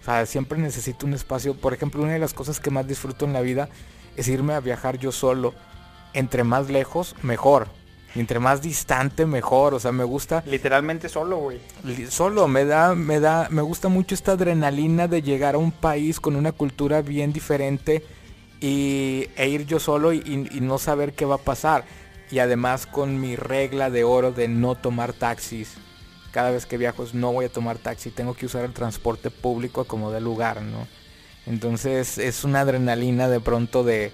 [0.00, 1.54] O sea, siempre necesito un espacio.
[1.54, 3.68] Por ejemplo, una de las cosas que más disfruto en la vida
[4.16, 5.54] es irme a viajar yo solo.
[6.14, 7.68] Entre más lejos, mejor
[8.20, 11.60] entre más distante mejor, o sea, me gusta literalmente solo, güey.
[12.08, 16.20] Solo me da me da me gusta mucho esta adrenalina de llegar a un país
[16.20, 18.02] con una cultura bien diferente
[18.60, 20.20] y e ir yo solo y,
[20.60, 21.84] no saber qué va a pasar
[22.30, 25.74] y además con mi regla de oro de no tomar taxis.
[26.32, 29.84] Cada vez que viajo no voy a tomar taxi, tengo que usar el transporte público
[29.84, 30.86] como de lugar, ¿no?
[31.46, 34.12] Entonces es una adrenalina de pronto de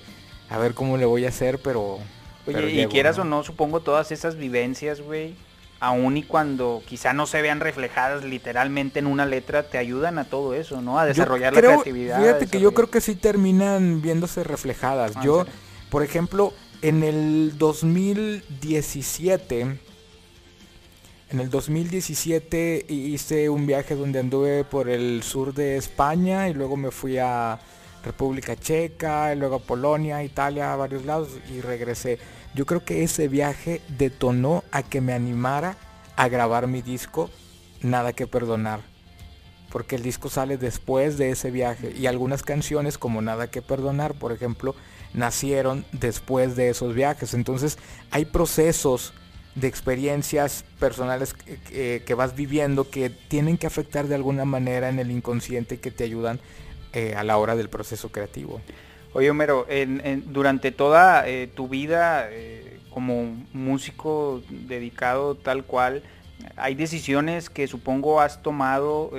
[0.51, 1.99] a ver cómo le voy a hacer, pero
[2.47, 5.35] Oye, y quieras o no, supongo todas esas vivencias, güey,
[5.83, 10.25] aún y cuando quizá no se vean reflejadas literalmente en una letra, te ayudan a
[10.25, 10.99] todo eso, ¿no?
[10.99, 12.21] A desarrollar la creatividad.
[12.21, 15.17] Fíjate que yo creo que sí terminan viéndose reflejadas.
[15.17, 15.45] Ah, yo,
[15.91, 16.53] por ejemplo,
[16.83, 19.79] en el 2017,
[21.31, 26.77] en el 2017 hice un viaje donde anduve por el sur de España y luego
[26.77, 27.61] me fui a
[28.03, 32.19] República Checa, luego Polonia, Italia, a varios lados y regresé.
[32.55, 35.77] Yo creo que ese viaje detonó a que me animara
[36.17, 37.31] a grabar mi disco
[37.83, 38.81] Nada que perdonar.
[39.71, 44.15] Porque el disco sale después de ese viaje y algunas canciones como Nada que perdonar,
[44.15, 44.77] por ejemplo,
[45.15, 47.35] nacieron después de esos viajes.
[47.35, 47.79] Entonces
[48.11, 49.15] hay procesos
[49.55, 54.99] de experiencias personales que, que, vas viviendo que tienen que afectar de alguna manera en
[54.99, 56.41] el inconsciente que te ayudan
[56.95, 58.61] eh, a la hora del proceso creativo.
[59.15, 59.67] Oye, Homero,
[60.27, 66.03] durante toda eh, tu vida eh, como músico dedicado tal cual,
[66.57, 69.11] hay decisiones que supongo has tomado,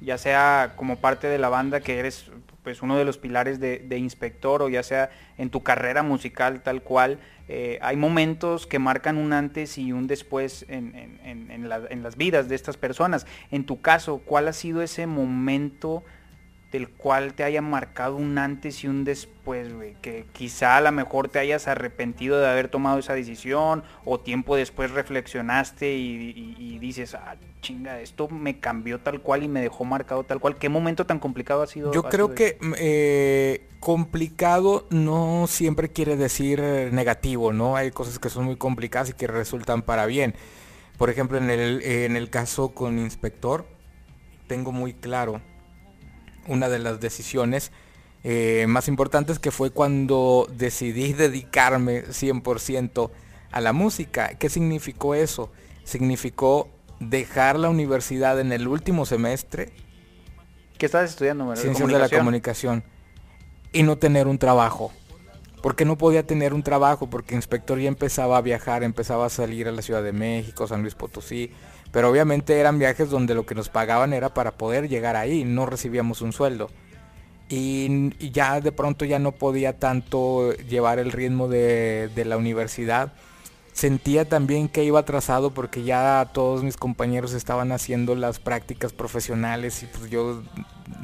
[0.00, 2.30] ya sea como parte de la banda que eres
[2.62, 6.82] pues uno de los pilares de, inspector o ya sea en tu carrera musical tal
[6.82, 7.18] cual,
[7.82, 12.78] hay momentos que marcan un antes y un después en, en, las vidas de estas
[12.78, 13.26] personas.
[13.50, 16.02] En tu caso, ¿cuál ha sido ese momento
[16.76, 19.94] del cual te haya marcado un antes y un después, güey.
[20.02, 24.56] Que quizá a lo mejor te hayas arrepentido de haber tomado esa decisión o tiempo
[24.56, 30.24] después reflexionaste y, dices, ah, chinga, esto me cambió tal cual y me dejó marcado
[30.24, 30.56] tal cual.
[30.56, 31.92] ¿Qué momento tan complicado ha sido?
[31.92, 36.60] Yo creo que eh, complicado no siempre quiere decir
[36.92, 37.76] negativo, ¿no?
[37.76, 40.34] Hay cosas que son muy complicadas y que resultan para bien.
[40.98, 43.66] Por ejemplo, en el, en el caso con inspector,
[44.46, 45.40] tengo muy claro
[46.48, 47.72] una de las decisiones
[48.24, 53.10] eh, más importantes que fue cuando decidí dedicarme 100%
[53.52, 54.34] a la música.
[54.38, 55.52] ¿Qué significó eso?
[55.84, 56.68] Significó
[57.00, 59.72] dejar la universidad en el último semestre.
[60.78, 61.54] ¿Qué estás estudiando?
[61.56, 62.84] Ciencias de la comunicación.
[63.72, 64.92] Y no tener un trabajo.
[65.62, 69.68] Porque no podía tener un trabajo, porque inspector ya empezaba a viajar, empezaba a salir
[69.68, 71.50] a la Ciudad de México, San Luis Potosí,
[71.96, 75.64] Pero obviamente eran viajes donde lo que nos pagaban era para poder llegar ahí, no
[75.64, 76.68] recibíamos un sueldo.
[77.48, 83.14] Y, ya de pronto ya no podía tanto llevar el ritmo de, la universidad
[83.76, 89.82] sentía también que iba atrasado porque ya todos mis compañeros estaban haciendo las prácticas profesionales
[89.82, 90.42] y pues yo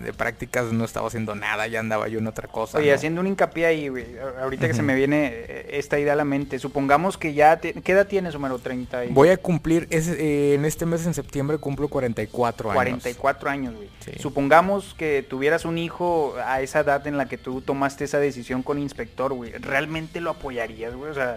[0.03, 2.79] de prácticas no estaba haciendo nada, ya andaba yo en otra cosa.
[2.79, 3.93] Oye, haciendo un hincapié ahí,
[4.41, 7.93] ahorita que se me viene eh, esta idea a la mente, supongamos que ya, ¿qué
[7.93, 9.03] edad tienes, número 30?
[9.11, 12.77] Voy a cumplir, eh, en este mes en septiembre cumplo 44 años.
[12.77, 13.91] 44 años, güey.
[14.19, 18.63] Supongamos que tuvieras un hijo a esa edad en la que tú tomaste esa decisión
[18.63, 21.11] con inspector, güey, ¿realmente lo apoyarías, güey?
[21.11, 21.37] O sea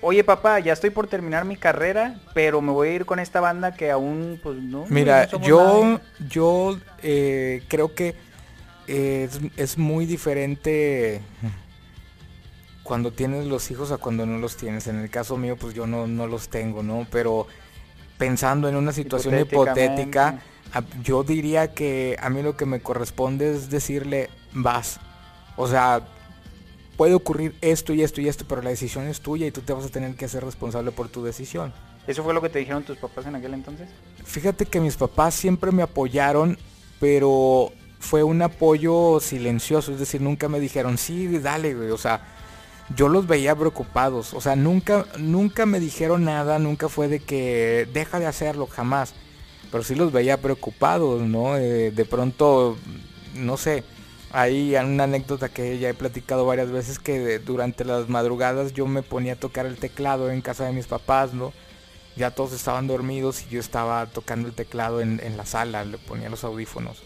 [0.00, 3.40] oye papá, ya estoy por terminar mi carrera, pero me voy a ir con esta
[3.40, 4.84] banda que aún, pues no.
[4.88, 8.14] Mira, yo, yo eh, creo que
[8.86, 11.20] es, muy diferente
[12.82, 14.86] cuando tienes los hijos a cuando no los tienes.
[14.86, 17.06] En el caso mío, pues yo no, no los tengo, ¿no?
[17.10, 17.46] Pero
[18.18, 20.40] pensando en una situación hipotética,
[21.02, 25.00] yo diría que a mí lo que me corresponde es decirle, vas.
[25.56, 26.02] O sea,
[26.96, 29.72] puede ocurrir esto y esto y esto, pero la decisión es tuya y tú te
[29.72, 31.72] vas a tener que hacer responsable por tu decisión.
[32.06, 33.88] ¿Eso fue lo que te dijeron tus papás en aquel entonces?
[34.24, 36.58] Fíjate que mis papás siempre me apoyaron,
[37.00, 42.20] pero fue un apoyo silencioso, es decir, nunca me dijeron, sí, dale, güey, o sea,
[42.94, 47.88] yo los veía preocupados, o sea, nunca, nunca me dijeron nada, nunca fue de que
[47.94, 49.14] deja de hacerlo, jamás,
[49.72, 51.56] pero sí los veía preocupados, ¿no?
[51.56, 52.76] Eh, de pronto,
[53.34, 53.84] no sé,
[54.34, 59.04] hay una anécdota que ya he platicado varias veces que durante las madrugadas yo me
[59.04, 61.52] ponía a tocar el teclado en casa de mis papás, ¿no?
[62.16, 66.30] Ya todos estaban dormidos y yo estaba tocando el teclado en, la sala, le ponía
[66.30, 67.00] los audífonos.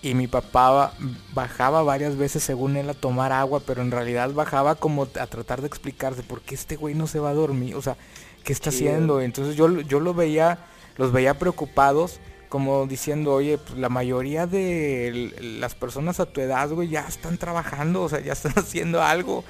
[0.00, 0.92] Y mi papá
[1.32, 5.60] bajaba varias veces según él a tomar agua, pero en realidad bajaba como a tratar
[5.60, 7.96] de explicarse por qué este güey no se va a dormir, o sea,
[8.44, 9.20] ¿qué está haciendo?
[9.20, 10.58] Entonces yo, yo lo veía,
[10.98, 12.20] los veía preocupados
[12.54, 17.36] como diciendo, oye, pues la mayoría de las personas a tu edad, güey, ya están
[17.36, 19.42] trabajando, o sea, ya están haciendo algo.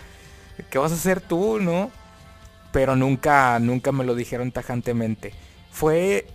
[0.71, 1.91] ¿Qué vas a hacer tú, no?
[2.73, 5.35] Pero nunca, nunca me lo dijeron tajantemente.
[5.71, 6.27] Fue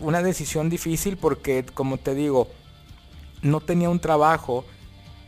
[0.00, 2.48] una decisión difícil porque, como te digo,
[3.42, 4.64] no tenía un trabajo,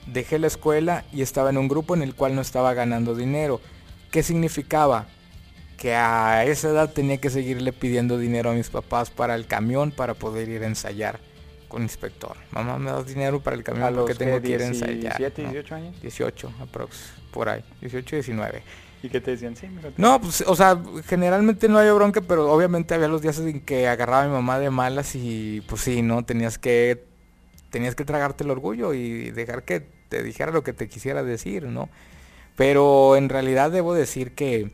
[0.06, 3.60] dejé la escuela y estaba en un grupo en el cual no estaba ganando dinero.
[4.10, 5.06] ¿Qué significaba?
[5.78, 9.92] Que a esa edad tenía que seguirle pidiendo dinero a mis papás para el camión
[9.92, 11.20] para poder ir a ensayar
[11.68, 12.36] con inspector.
[12.50, 15.18] Mamá, ¿me das dinero para el camión porque tengo que ir a ensayar?
[15.18, 16.02] 17, 18 años?
[16.02, 18.62] 18, aprox, por ahí, 18, 19.
[19.04, 19.54] ¿Y qué te decían?
[19.54, 23.60] Sí, no, pues, o sea, generalmente no había bronca, pero obviamente había los días en
[23.60, 26.24] que agarraba a mi mamá de malas y pues sí, ¿no?
[26.24, 27.04] Tenías que,
[27.70, 31.64] tenías que tragarte el orgullo y dejar que te dijera lo que te quisiera decir,
[31.64, 31.88] ¿no?
[32.56, 34.72] Pero en realidad debo decir que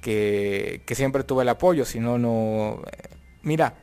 [0.00, 2.82] que, siempre tuve el apoyo, si no, no...
[3.42, 3.74] Mira,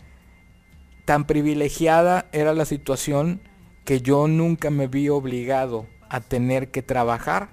[1.05, 3.41] tan privilegiada era la situación
[3.83, 7.49] que yo nunca me vi obligado a tener que trabajar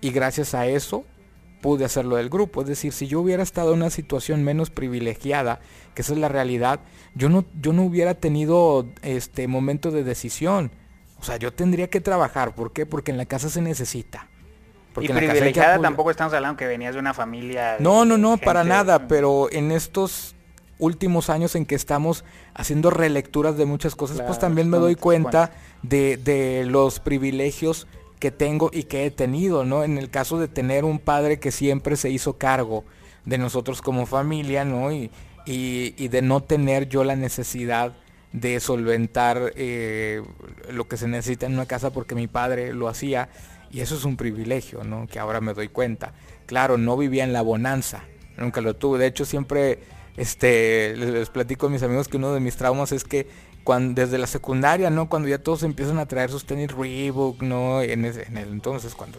[0.00, 1.04] y gracias a eso
[1.60, 2.62] pude hacerlo del grupo.
[2.62, 5.60] Es decir, si yo hubiera estado en una situación menos privilegiada,
[5.94, 6.80] que esa es la realidad,
[7.14, 10.70] yo no, yo no hubiera tenido este momento de decisión.
[11.18, 12.54] O sea, yo tendría que trabajar.
[12.54, 12.86] ¿Por qué?
[12.86, 14.29] Porque en la casa se necesita
[15.00, 17.76] y privilegiada tampoco estamos hablando que venías de una familia.
[17.78, 20.34] No, no, no, para nada, pero en estos
[20.78, 25.52] últimos años en que estamos haciendo relecturas de muchas cosas, pues también me doy cuenta
[25.82, 27.86] de, de, los privilegios
[28.18, 29.84] que tengo y que he tenido, ¿no?
[29.84, 32.84] En el caso de tener un padre que siempre se hizo cargo
[33.24, 34.92] de nosotros como familia, ¿no?
[34.92, 35.10] Y,
[35.46, 37.92] y, de no tener yo la necesidad
[38.32, 40.22] de solventar eh,
[40.70, 43.28] lo que se necesita en una casa porque mi padre lo hacía
[43.70, 45.06] y eso es un privilegio, ¿no?
[45.06, 46.12] Que ahora me doy cuenta.
[46.46, 48.02] Claro, no vivía en la bonanza,
[48.36, 48.98] nunca lo tuve.
[48.98, 49.78] De hecho, siempre
[50.16, 53.28] este, les, platico a mis amigos que uno de mis traumas es que
[53.64, 55.08] cuando, desde la secundaria, ¿no?
[55.08, 57.82] Cuando ya todos empiezan a traer sus tenis Reebok, ¿no?
[57.82, 59.18] En, el entonces, cuando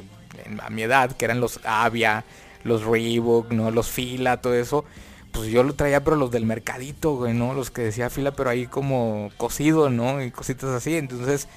[0.62, 2.26] a mi edad, que eran los Avia,
[2.64, 3.72] los Reebok, ¿no?
[3.72, 4.84] Los Fila, todo eso,
[5.32, 7.54] pues yo lo traía, pero los del mercadito, güey, ¿no?
[7.54, 10.22] Los que decía Fila, pero ahí como cocido, ¿no?
[10.22, 10.98] Y cositas así.
[10.98, 11.48] Entonces,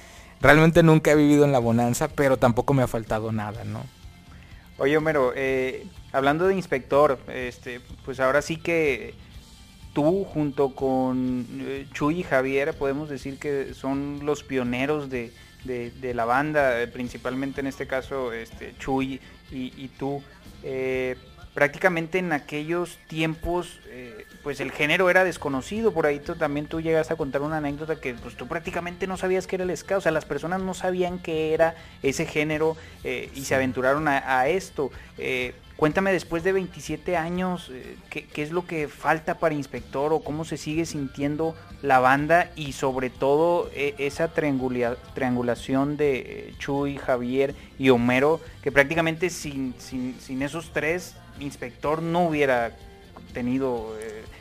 [0.41, 3.83] Realmente nunca he vivido en la bonanza, pero tampoco me ha faltado nada, ¿no?
[4.77, 9.13] Oye, Homero, eh, hablando de inspector, este, pues ahora sí que
[9.93, 15.31] tú junto con eh, Chuy y Javier podemos decir que son los pioneros de,
[16.13, 20.21] la banda, eh, principalmente en este caso este, Chuy y, tú
[21.53, 23.79] prácticamente en aquellos tiempos,
[24.45, 27.95] pues el género era desconocido, por ahí tú, también tú llegas a contar una anécdota
[27.95, 30.75] que pues tú prácticamente no sabías que era el ska, o sea, las personas no
[30.75, 31.73] sabían qué era
[32.03, 34.91] ese género eh, y se aventuraron a, esto.
[35.17, 40.19] Eh, Cuéntame después de 27 años, eh, ¿qué, es lo que falta para Inspector o
[40.19, 47.55] cómo se sigue sintiendo la banda y sobre todo eh, esa triangulación de Chuy, Javier
[47.79, 52.77] y Homero, que prácticamente sin, sin, esos tres, Inspector no hubiera
[53.33, 53.97] tenido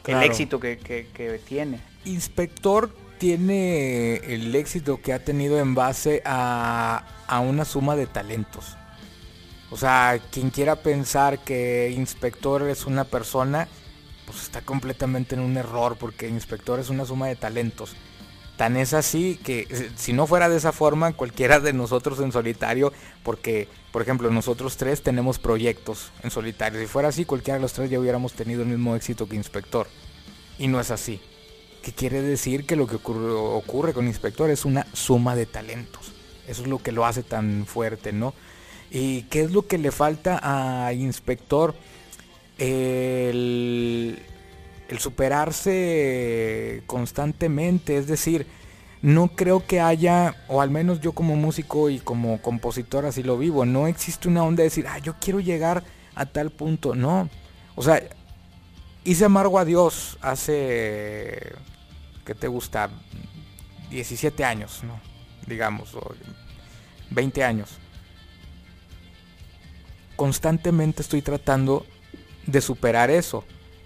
[0.07, 1.81] el éxito que, que tiene.
[2.05, 8.77] Inspector tiene el éxito que ha tenido en base a, a una suma de talentos
[9.75, 13.67] o sea, quien quiera pensar que inspector es una persona,
[14.25, 17.97] pues está completamente en un error porque inspector es una suma de talentos.
[18.57, 22.31] Tan es así que eh, si no fuera de esa forma, cualquiera de nosotros en
[22.31, 22.93] solitario,
[23.23, 27.73] porque por ejemplo nosotros tres tenemos proyectos en solitario, si fuera así cualquiera de los
[27.73, 29.89] tres ya hubiéramos tenido el mismo éxito que inspector.
[30.59, 31.21] Y no es así.
[31.83, 36.13] ¿Qué quiere decir que lo que ocurre, ocurre con inspector es una suma de talentos.
[36.47, 38.35] Eso es lo que lo hace tan fuerte, ¿no?
[38.91, 41.75] ¿Y qué es lo que le falta a Inspector?
[42.59, 44.21] El,
[44.99, 48.47] superarse constantemente, es decir,
[49.03, 53.39] no creo que haya, o al menos yo como músico y como compositor así lo
[53.39, 55.85] vivo, no existe una onda de decir, ah, yo quiero llegar
[56.15, 57.29] a tal punto, no.
[57.75, 58.03] O sea,
[59.05, 61.53] hice amargo a Dios hace,
[62.25, 62.91] ¿qué te gusta?
[63.91, 65.01] 17 años, ¿no?
[65.47, 66.15] Digamos, o
[67.11, 67.79] 20 años
[70.17, 71.87] constantemente estoy tratando
[72.47, 73.45] de superar eso.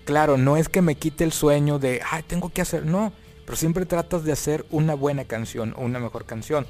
[0.09, 3.13] Claro, no es que me quite el sueño de, ay, tengo que hacer, no,
[3.45, 6.67] pero siempre tratas de hacer una buena canción o una mejor canción.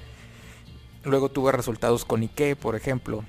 [1.04, 3.22] Luego tuve resultados con Ike, por ejemplo.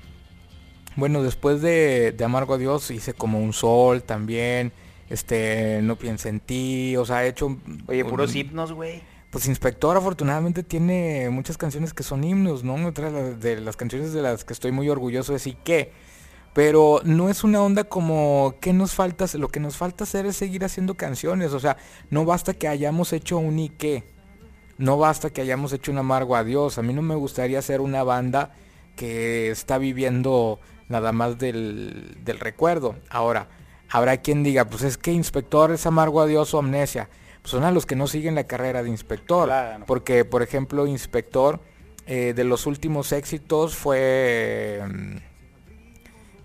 [0.95, 4.73] Bueno, después de, de Amargo a Dios hice como un sol también.
[5.11, 7.55] Este, no piense en ti, o sea, he hecho...
[7.85, 9.03] Oye, puros himnos, güey.
[9.29, 12.83] Pues Inspector afortunadamente tiene muchas canciones que son himnos, ¿no?
[12.87, 15.91] Otra de las canciones de las que estoy muy orgulloso es Ike
[16.53, 19.25] pero no es una onda como ¿qué nos falta?
[19.35, 21.53] Lo que nos falta hacer es seguir haciendo canciones.
[21.53, 21.77] O sea,
[22.09, 24.03] no basta que hayamos hecho un Ike.
[24.77, 26.77] No basta que hayamos hecho un amargo adiós.
[26.77, 28.53] A mí no me gustaría ser una banda
[28.95, 32.95] que está viviendo nada más del, del recuerdo.
[33.09, 33.47] Ahora,
[33.89, 37.09] habrá quien diga, pues es que inspector es amargo adiós o amnesia.
[37.41, 39.49] Pues son a los que no siguen la carrera de inspector.
[39.85, 41.59] Porque, por ejemplo, inspector
[42.05, 44.81] eh, de los últimos éxitos fue...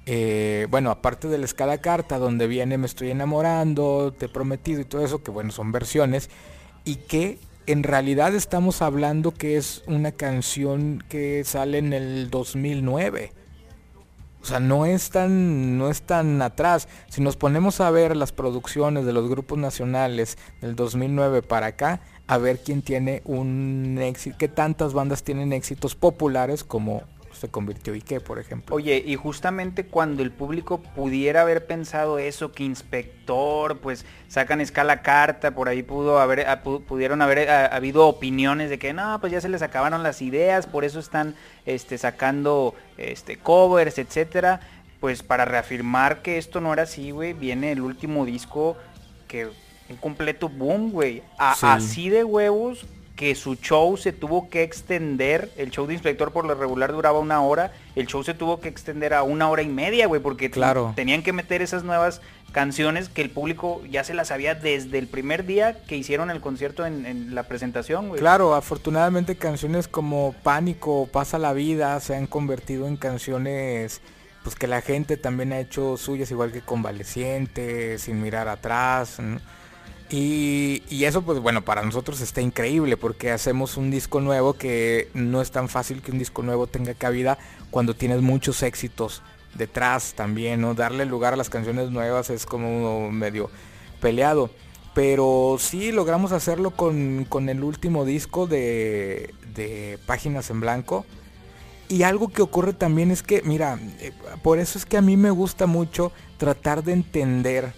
[0.07, 4.80] Eh, bueno, aparte de la escala carta, donde viene Me estoy enamorando, te he prometido
[4.80, 6.30] y todo eso, que bueno, son versiones,
[6.84, 13.32] y que en realidad estamos hablando que es una canción que sale en el 2009.
[14.42, 16.86] O sea, no es tan, no es tan atrás.
[17.09, 22.00] Si nos ponemos a ver las producciones de los grupos nacionales del 2009 para acá,
[22.26, 27.05] a ver quién tiene un éxito, qué tantas bandas tienen éxitos populares como
[27.45, 28.74] se convirtió Ike, por ejemplo.
[28.74, 35.03] Oye, y justamente cuando el público pudiera haber pensado eso, que inspector, pues sacan escala
[35.03, 39.30] carta, por ahí pudo haber, ah, pudieron haber ah, habido opiniones de que no, pues
[39.30, 41.34] ya se les acabaron las ideas, por eso están
[41.66, 44.61] este, sacando este, covers, etcétera.
[45.01, 48.78] Pues para reafirmar que esto no era así, güey, viene el último disco
[49.28, 49.51] que
[49.90, 51.22] un completo boom, güey.
[51.36, 52.86] Así de huevos
[53.16, 57.18] que su show se tuvo que extender, el show de inspector por lo regular duraba
[57.20, 60.50] una hora, el show se tuvo que extender a una hora y media, güey, porque
[60.50, 60.92] claro.
[60.96, 65.06] tenían que meter esas nuevas canciones que el público ya se las sabía desde el
[65.06, 68.20] primer día que hicieron el concierto en, la presentación, güey.
[68.20, 74.00] Claro, afortunadamente canciones como Pánico, Pasa la Vida se han convertido en canciones
[74.42, 79.18] pues que la gente también ha hecho suyas, igual que Convaleciente, Sin Mirar Atrás,
[80.16, 85.42] y, eso pues bueno, para nosotros está increíble porque hacemos un disco nuevo que no
[85.42, 87.36] es tan fácil que un disco nuevo tenga cabida
[87.72, 89.22] cuando tienes muchos éxitos
[89.54, 90.74] detrás también, ¿no?
[90.74, 93.50] Darle lugar a las canciones nuevas es como medio
[94.00, 94.50] peleado.
[94.94, 101.04] Pero sí logramos hacerlo con, el último disco de, de Páginas en Blanco.
[101.88, 104.12] Y algo que ocurre también es que, mira, eh,
[104.44, 107.74] por eso es que a mí me gusta mucho tratar de entender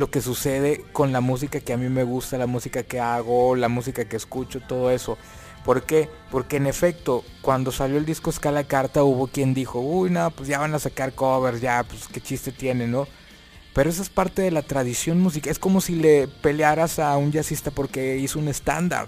[0.00, 3.54] lo que sucede con la música que a mí me gusta, la música que hago,
[3.54, 5.18] la música que escucho, todo eso.
[5.64, 6.08] ¿Por qué?
[6.30, 10.48] Porque en efecto, cuando salió el disco Escala Carta hubo quien dijo, uy, no, pues
[10.48, 13.06] ya van a sacar covers, ya, pues qué chiste tiene, ¿no?
[13.74, 15.52] Pero eso es parte de la tradición musical.
[15.52, 19.06] Es como si le pelearas a un jazzista porque hizo un estándar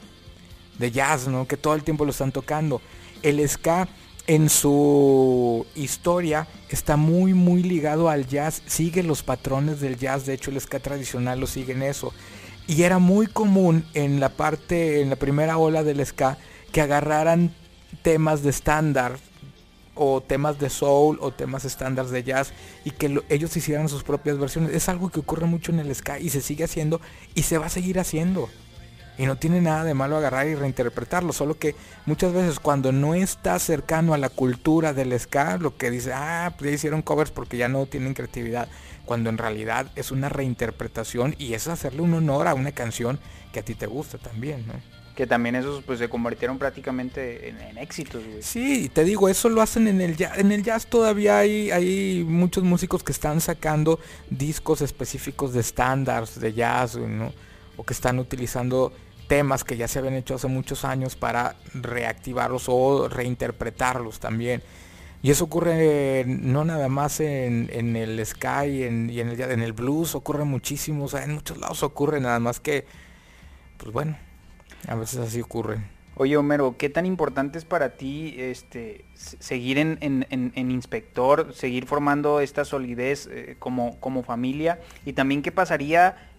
[0.79, 1.49] de jazz, ¿no?
[1.49, 2.83] Que todo el tiempo lo están tocando.
[3.23, 3.89] El ska
[4.27, 10.35] en su historia está muy muy ligado al jazz, sigue los patrones del jazz, de
[10.35, 12.13] hecho el ska tradicional lo sigue en eso.
[12.67, 16.39] Y era muy común en la parte, en la primera ola del ska,
[16.71, 17.53] que agarraran
[18.03, 19.19] temas de estándar
[19.95, 22.53] o temas de soul o temas estándares de jazz
[22.85, 24.75] y que ellos hicieran sus propias versiones.
[24.75, 27.01] Es algo que ocurre mucho en el ska y se sigue haciendo
[27.35, 28.49] y se va a seguir haciendo.
[29.19, 33.15] Y no tiene nada de malo agarrar y reinterpretarlo, solo que muchas veces cuando no
[33.15, 37.31] está cercano a la cultura del ska, lo que dice, ah, pues ya hicieron covers
[37.31, 38.69] porque ya no tienen creatividad,
[39.05, 43.19] cuando en realidad es una reinterpretación y es hacerle un honor a una canción
[43.53, 44.75] que a ti te gusta también, ¿no?
[45.15, 48.43] que también esos pues se convirtieron prácticamente en, éxitos, güey.
[48.43, 50.39] Sí, te digo, eso lo hacen en el jazz.
[50.39, 54.01] En el jazz todavía hay, hay muchos músicos que están sacando
[54.31, 57.33] discos específicos de estándares de jazz, ¿no?
[57.77, 58.93] O que están utilizando
[59.29, 64.63] temas que ya se habían hecho hace muchos años para reactivarlos o reinterpretarlos también.
[65.23, 69.73] Y eso ocurre no nada más en, el sky en, y en el, en el
[69.73, 72.87] blues, ocurre muchísimo, o sea, en muchos lados ocurre, nada más que,
[73.79, 74.17] pues bueno,
[74.89, 75.79] a veces así ocurre.
[76.17, 82.67] Oye, Homero, ¿qué tan importante es para ti este, seguir en, inspector, seguir formando esta
[82.67, 84.79] solidez eh, como, como familia?
[85.07, 86.32] Y también, ¿qué pasaría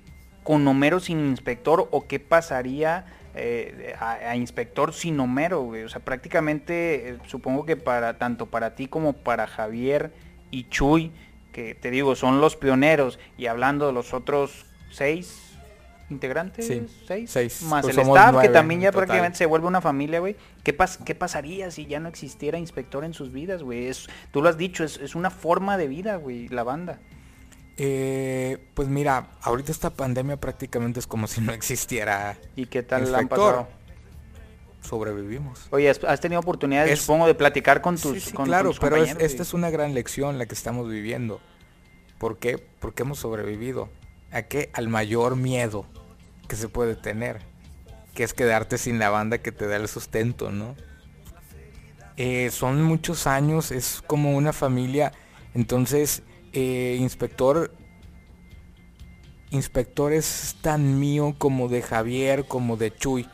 [0.44, 5.68] con Homero sin inspector o qué pasaría eh, a, inspector sin Homero?
[5.68, 10.12] O sea, prácticamente eh, supongo que para tanto para ti como para Javier
[10.52, 11.12] y Chuy,
[11.52, 15.54] que te digo, son los pioneros, y hablando de los otros seis,
[16.10, 16.66] integrantes,
[17.08, 20.36] seis, más pues el staff, que también ya prácticamente se vuelve una familia, güey.
[20.64, 20.76] ¿Qué,
[21.06, 23.90] ¿Qué pasaría si ya no existiera inspector en sus vidas, güey?
[24.32, 27.00] Tú lo has dicho, es, una forma de vida, güey, la banda.
[27.78, 32.38] Eh, pues mira, ahorita esta pandemia prácticamente es como si no existiera.
[32.56, 33.68] ¿Y qué tal la han pasado?
[34.82, 35.68] Sobrevivimos.
[35.72, 39.70] Oye, has tenido oportunidades, supongo, de platicar con tus, sí, claro, pero esta es una
[39.70, 41.40] gran lección la que estamos viviendo.
[42.18, 42.58] ¿Por qué?
[42.80, 43.90] Porque hemos sobrevivido.
[44.32, 44.70] ¿A qué?
[44.74, 45.86] Al mayor miedo
[46.48, 47.40] que se puede tener,
[48.14, 50.76] que es quedarte sin la banda que te da el sustento, ¿no?
[52.18, 55.14] Eh, son muchos años, es como una familia,
[55.54, 56.24] entonces,
[56.54, 57.72] eh, inspector,
[59.52, 63.28] inspector es tan mío como de Javier, como de Chuy,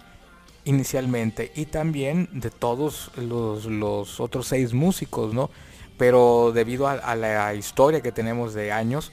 [0.66, 5.50] inicialmente, y también de todos los, otros seis músicos, ¿no?
[5.98, 9.12] Pero debido a la historia que tenemos de años,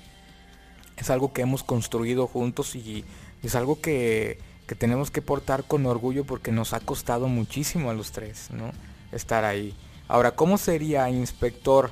[0.97, 3.05] es algo que hemos construido juntos y
[3.43, 4.39] es algo que,
[4.79, 8.73] tenemos que portar con orgullo porque nos ha costado muchísimo a los tres, ¿no?
[9.13, 9.77] Estar ahí.
[10.09, 11.91] Ahora, ¿cómo sería inspector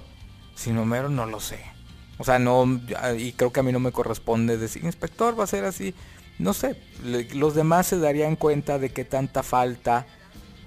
[0.56, 1.08] sin Homero?
[1.08, 1.73] No lo sé.
[2.18, 2.80] O sea, no,
[3.18, 5.94] y creo que a mí no me corresponde decir, inspector va a ser así.
[6.38, 6.76] No sé,
[7.34, 10.06] los demás se darían cuenta de qué tanta falta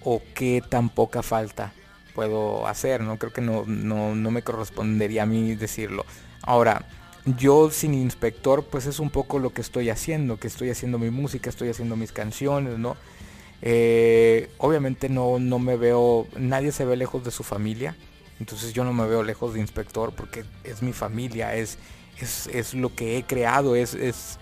[0.02, 1.74] o qué tan poca falta
[2.16, 3.20] puedo hacer, ¿no?
[3.20, 6.06] Creo que no, no, no me correspondería a mí decirlo.
[6.42, 6.86] Ahora,
[7.38, 11.12] yo sin inspector pues es un poco lo que estoy haciendo, que estoy haciendo mi
[11.12, 12.96] música, estoy haciendo mis canciones, ¿no?
[13.62, 17.96] Eh, obviamente no, no me veo, nadie se ve lejos de su familia,
[18.40, 21.78] entonces yo no me veo lejos de inspector porque es mi familia, es,
[22.20, 24.38] es, lo que he creado, es, es,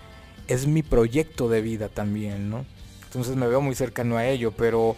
[0.48, 2.64] es mi proyecto de vida también, ¿no?
[3.04, 4.96] Entonces me veo muy cercano a ello, pero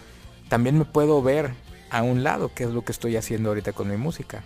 [0.49, 1.53] también me puedo ver
[1.91, 4.43] a un lado, que es lo que estoy haciendo ahorita con mi música.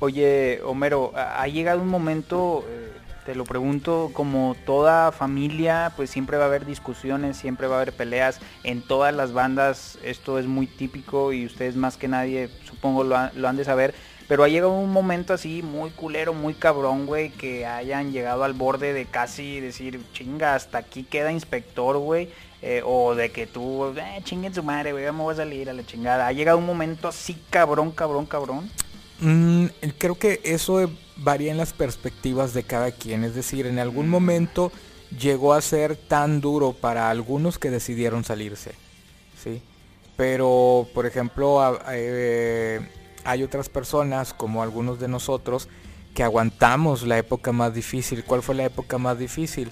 [0.00, 2.92] Oye, Homero, ha llegado un momento, eh,
[3.24, 7.82] te lo pregunto, como toda familia, pues siempre va a haber discusiones, siempre va a
[7.82, 8.40] haber peleas.
[8.64, 13.16] En todas las bandas esto es muy típico y ustedes más que nadie supongo lo,
[13.16, 13.94] han de saber.
[14.28, 18.52] Pero ha llegado un momento así muy culero, muy cabrón, güey, que hayan llegado al
[18.52, 22.28] borde de casi decir, chinga, hasta aquí queda inspector, güey.
[22.62, 25.72] Eh, o de que tú, eh, chinguen su madre, güey, me voy a salir a
[25.72, 26.26] la chingada.
[26.26, 28.70] Ha llegado un momento así cabrón, cabrón, cabrón.
[29.20, 29.66] Mm,
[29.98, 33.24] creo que eso varía en las perspectivas de cada quien.
[33.24, 34.72] Es decir, en algún momento
[35.18, 38.72] llegó a ser tan duro para algunos que decidieron salirse.
[39.42, 39.62] ¿sí?
[40.16, 42.80] Pero, por ejemplo, eh,
[43.24, 45.68] hay otras personas, como algunos de nosotros,
[46.14, 48.24] que aguantamos la época más difícil.
[48.24, 49.70] ¿Cuál fue la época más difícil?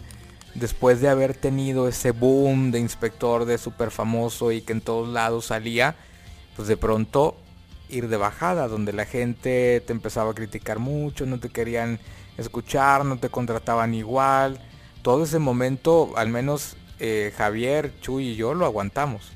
[0.55, 5.09] Después de haber tenido ese boom de inspector de súper famoso y que en todos
[5.09, 5.97] lados salía,
[6.57, 7.37] pues de pronto
[7.89, 11.99] ir de bajada, donde la gente te empezaba a criticar mucho, no te querían
[12.37, 14.61] escuchar, no te contrataban igual.
[15.03, 19.33] Todo ese momento, al menos eh, Javier, Chuy y yo lo aguantamos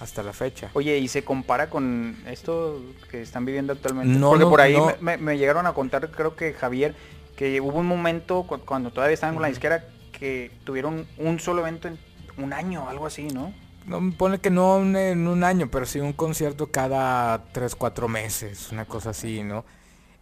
[0.00, 0.70] hasta la fecha.
[0.74, 2.80] Oye, ¿y se compara con esto
[3.10, 4.18] que están viviendo actualmente?
[4.18, 6.94] No, Porque por ahí me, llegaron a contar, creo que Javier,
[7.36, 11.88] que hubo un momento cuando todavía estaban con la disquera que tuvieron un solo evento
[11.88, 11.98] en
[12.38, 13.52] un año, algo así, ¿no?
[13.86, 18.70] No pone que no en un año, pero sí un concierto cada 3, 4 meses,
[18.72, 19.64] una cosa así, ¿no?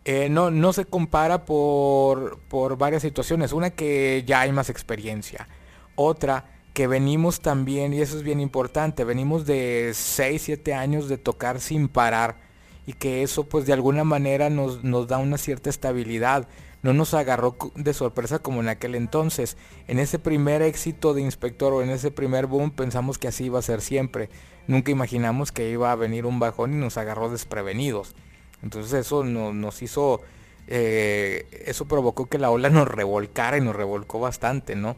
[0.05, 3.53] Eh, no, no se compara por, por varias situaciones.
[3.53, 5.49] Una que ya hay más experiencia.
[5.97, 6.45] Otra
[6.75, 11.61] que venimos también, y eso es bien importante, venimos de 6, 7 años de tocar
[11.61, 12.37] sin parar.
[12.87, 16.47] y que eso pues de alguna manera nos, nos da una cierta estabilidad.
[16.85, 19.57] No nos agarró de sorpresa como en aquel entonces.
[19.89, 23.59] En ese primer éxito de Inspector o en ese primer boom pensamos que así iba
[23.59, 24.29] a ser siempre.
[24.67, 28.15] Nunca imaginamos que iba a venir un bajón y nos agarró desprevenidos.
[28.63, 30.21] Entonces eso nos hizo,
[30.67, 34.97] eh, eso provocó que la ola nos revolcara y nos revolcó bastante, ¿no?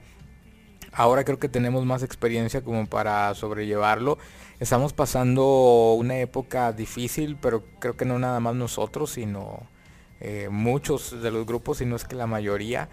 [0.90, 4.18] Ahora creo que tenemos más experiencia como para sobrellevarlo.
[4.58, 9.68] Estamos pasando una época difícil, pero creo que no nada más nosotros, sino
[10.20, 12.88] eh, muchos de los grupos, si no es que la mayoría.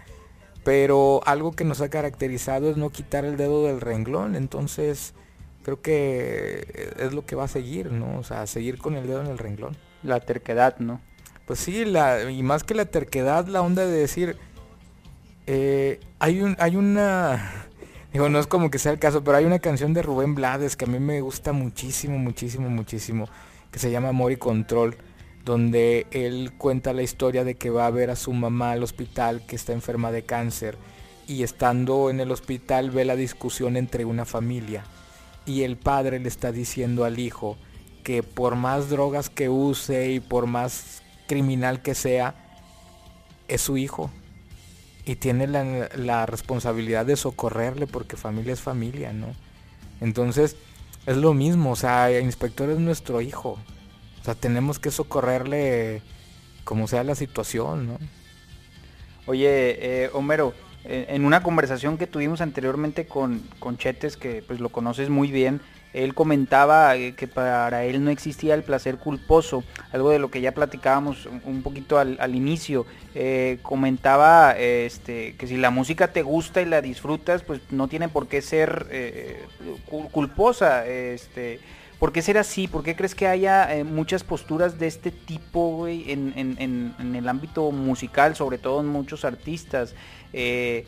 [0.64, 4.34] Pero algo que nos ha caracterizado es no quitar el dedo del renglón.
[4.34, 5.14] Entonces
[5.62, 8.18] creo que es lo que va a seguir, ¿no?
[8.18, 9.76] O sea, seguir con el dedo en el renglón.
[10.02, 11.00] La terquedad, ¿no?
[11.46, 14.36] Pues sí, la, y más que la terquedad, la onda de decir,
[15.46, 17.66] eh, hay, un, hay una
[18.14, 20.76] Digo, no es como que sea el caso, pero hay una canción de Rubén Blades
[20.76, 23.28] que a mí me gusta muchísimo, muchísimo, muchísimo,
[23.72, 24.96] que se llama Amor y Control,
[25.44, 29.44] donde él cuenta la historia de que va a ver a su mamá al hospital
[29.46, 30.76] que está enferma de cáncer
[31.26, 34.84] y estando en el hospital ve la discusión entre una familia
[35.46, 37.56] y el padre le está diciendo al hijo
[38.02, 42.34] que por más drogas que use y por más criminal que sea,
[43.48, 44.10] es su hijo
[45.06, 49.34] y tiene la, responsabilidad de socorrerle porque familia es familia, ¿no?
[50.00, 50.56] Entonces
[51.06, 53.58] es lo mismo, o sea, inspector es nuestro hijo,
[54.24, 56.00] o sea, tenemos que socorrerle
[56.64, 57.98] como sea la situación, ¿no?
[59.26, 60.54] Oye, eh, Homero,
[60.86, 65.30] eh, en una conversación que tuvimos anteriormente con, con Chetes, que pues lo conoces muy
[65.30, 65.60] bien,
[65.92, 69.62] él comentaba eh, que para él no existía el placer culposo,
[69.92, 72.86] algo de lo que ya platicábamos un poquito al, inicio.
[73.14, 78.08] Eh, comentaba este, que si la música te gusta y la disfrutas, pues no tiene
[78.08, 78.86] por qué ser
[80.10, 80.86] culposa.
[80.86, 81.60] Este,
[82.04, 82.68] ¿Por qué ser así?
[82.68, 88.58] ¿Por qué crees que haya muchas posturas de este tipo en, el ámbito musical, sobre
[88.58, 89.94] todo en muchos artistas?
[90.30, 90.84] de,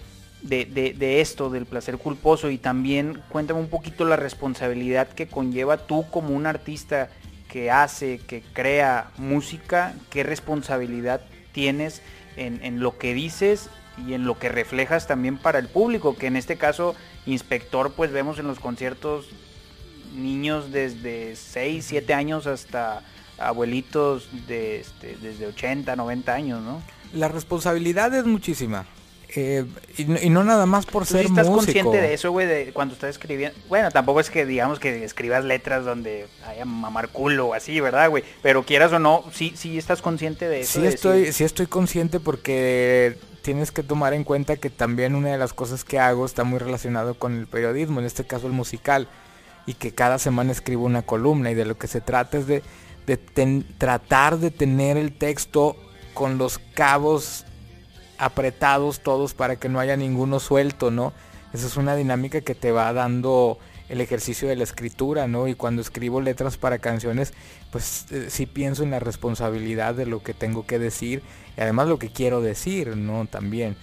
[1.00, 6.34] esto, del placer culposo y también cuéntame un poquito la responsabilidad que conlleva tú como
[6.34, 7.08] un artista
[7.48, 12.02] que hace, que crea música, qué responsabilidad tienes
[12.36, 13.70] en, lo que dices
[14.06, 16.94] y en lo que reflejas también para el público, que en este caso,
[17.24, 19.30] inspector, pues vemos en los conciertos
[20.14, 23.02] niños desde 6, 7 años hasta
[23.38, 26.82] abuelitos de, este, desde 80, 90 años, ¿no?
[27.12, 28.86] La responsabilidad es muchísima.
[29.34, 29.66] Eh,
[29.98, 33.58] y, no nada más por ser estás consciente de eso, güey, de cuando estás escribiendo.
[33.68, 38.08] Bueno, tampoco es que digamos que escribas letras donde haya mamar culo o así, ¿verdad,
[38.08, 38.24] güey?
[38.42, 40.80] Pero quieras o no, sí, sí estás consciente de eso.
[40.80, 45.38] Sí estoy, sí estoy consciente porque tienes que tomar en cuenta que también una de
[45.38, 49.08] las cosas que hago está muy relacionado con el periodismo, en este caso el musical,
[49.66, 52.62] y que cada semana escribo una columna y de lo que se trata es de,
[53.78, 55.76] tratar de tener el texto
[56.14, 57.44] con los cabos
[58.18, 61.12] apretados todos para que no haya ninguno suelto, ¿no?
[61.52, 63.58] Esa es una dinámica que te va dando
[63.88, 65.46] el ejercicio de la escritura, ¿no?
[65.46, 67.34] Y cuando escribo letras para canciones,
[67.70, 71.22] pues eh, sí pienso en la responsabilidad de lo que tengo que decir
[71.56, 73.26] y además lo que quiero decir, ¿no?
[73.26, 73.76] También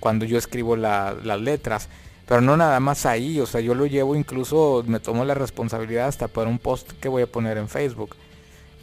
[0.00, 1.88] cuando yo escribo las letras.
[2.30, 6.06] Pero no nada más ahí, o sea, yo lo llevo incluso, me tomo la responsabilidad
[6.06, 8.14] hasta para un post que voy a poner en Facebook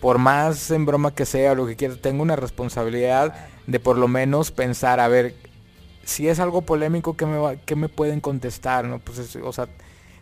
[0.01, 4.09] por más en broma que sea, lo que quiera, tengo una responsabilidad de por lo
[4.09, 5.33] menos pensar, a ver,
[6.03, 8.83] si es algo polémico, ¿qué me, va, me pueden contestar?
[8.83, 8.99] ¿no?
[8.99, 9.69] Pues o sea,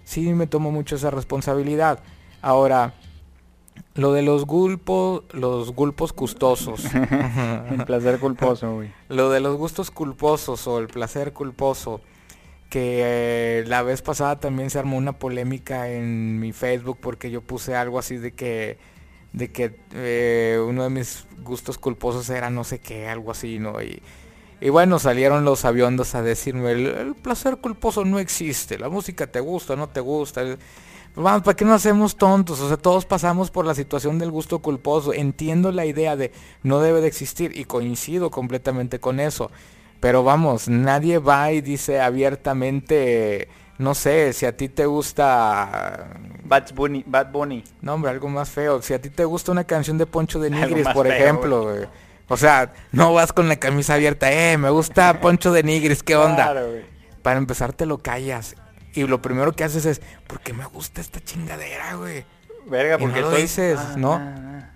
[0.03, 2.03] sí me tomo mucho esa responsabilidad.
[2.43, 2.93] Ahora,
[3.95, 6.85] lo de los gulpos, los gulpos gustosos.
[7.71, 8.91] el placer culposo, güey.
[9.09, 12.01] Lo de los gustos culposos o el placer culposo.
[12.75, 17.39] Que eh, la vez pasada también se armó una polémica en mi Facebook porque yo
[17.39, 18.77] puse algo así de que
[19.31, 23.81] de que eh, uno de mis gustos culposos era no sé qué, algo así, ¿no?
[23.81, 24.01] Y,
[24.59, 29.39] y bueno, salieron los aviondos a decirme, el, placer culposo no existe, la música te
[29.39, 30.43] gusta, no te gusta.
[31.15, 32.59] Vamos, ¿para qué no hacemos tontos?
[32.59, 35.13] O sea, todos pasamos por la situación del gusto culposo.
[35.13, 39.49] Entiendo la idea de no debe de existir y coincido completamente con eso.
[40.05, 43.47] Pero vamos, nadie va y dice abiertamente
[43.79, 46.11] no sé, si a ti te gusta...
[46.43, 47.63] Bad Bunny, Bad Bunny.
[47.81, 48.83] No, hombre, algo más feo.
[48.83, 51.73] Si a ti te gusta una canción de Poncho de Nigris, por ejemplo,
[52.27, 56.15] O sea, no vas con la camisa abierta, eh, me gusta Poncho de Nigris, ¿qué
[56.15, 56.53] onda?
[57.23, 58.55] Para empezar te lo callas.
[58.93, 62.25] Y lo primero que haces es, ¿por qué me gusta esta chingadera, güey?
[62.67, 64.13] Verga, porque no lo dices, ah, ¿no?
[64.13, 64.69] Ah, ah.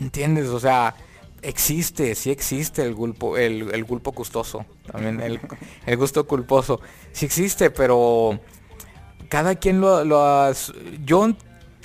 [0.00, 0.48] ¿Entiendes?
[0.48, 0.96] O sea,
[1.44, 5.40] existe, sí existe el gulpo, el, el gulpo gustoso, también el,
[5.86, 6.80] el, gusto culposo,
[7.12, 8.40] sí existe, pero
[9.28, 10.52] cada quien lo, lo
[11.04, 11.34] yo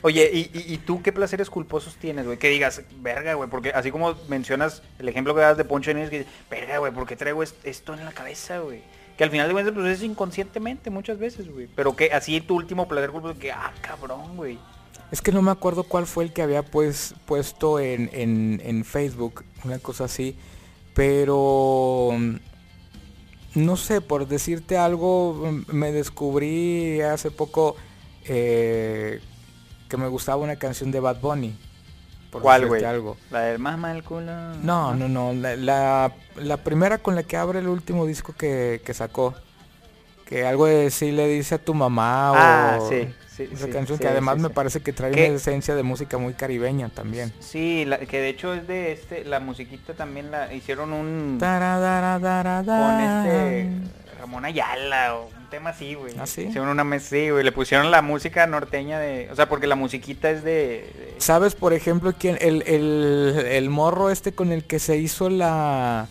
[0.02, 2.38] Oye, ¿y, tú qué placeres culposos tienes, güey?
[2.38, 6.10] Que digas, verga, güey, porque así como mencionas el ejemplo que das de Poncho Inés,
[6.10, 8.82] que verga, güey, ¿por qué traigo esto en la cabeza, güey?
[9.18, 11.68] Que al final de cuentas, pues es inconscientemente muchas veces, güey.
[11.76, 14.58] Pero que así tu último placer culposo, que, ah, cabrón, güey.
[15.12, 18.86] Es que no me acuerdo cuál fue el que había pues, puesto en, en, en
[18.86, 20.38] Facebook, una cosa así.
[20.94, 22.16] Pero
[23.56, 27.76] no sé, por decirte algo, me descubrí hace poco
[28.26, 29.22] eh,
[29.88, 31.58] que me gustaba una canción de Bad Bunny.
[32.32, 32.84] Por ¿Cuál, güey?
[32.84, 33.18] Algo.
[33.32, 34.32] ¿La del más mal culo?
[34.62, 35.34] No, no, no.
[35.34, 39.34] La, la, primera con la que abre el último disco que, que sacó.
[40.26, 43.12] Que algo de sí le dice a tu mamá ah, sí,
[43.48, 43.54] sí.
[43.54, 47.34] Esa canción que además me parece que trae una esencia de música muy caribeña también.
[47.40, 51.38] Sí, que de hecho es de este, la musiquita también la hicieron un...
[51.40, 53.70] con este
[54.20, 56.14] Ramón Ayala o tema así, güey.
[56.20, 56.44] ¿Ah, sí?
[56.44, 57.44] Hicieron una mesa, sí, güey.
[57.44, 59.30] Le pusieron la música norteña de...
[59.32, 61.16] O sea, porque la musiquita es de...
[61.18, 62.38] ¿Sabes, por ejemplo, quién?
[62.40, 66.08] El, el, el, morro este con el que se hizo la...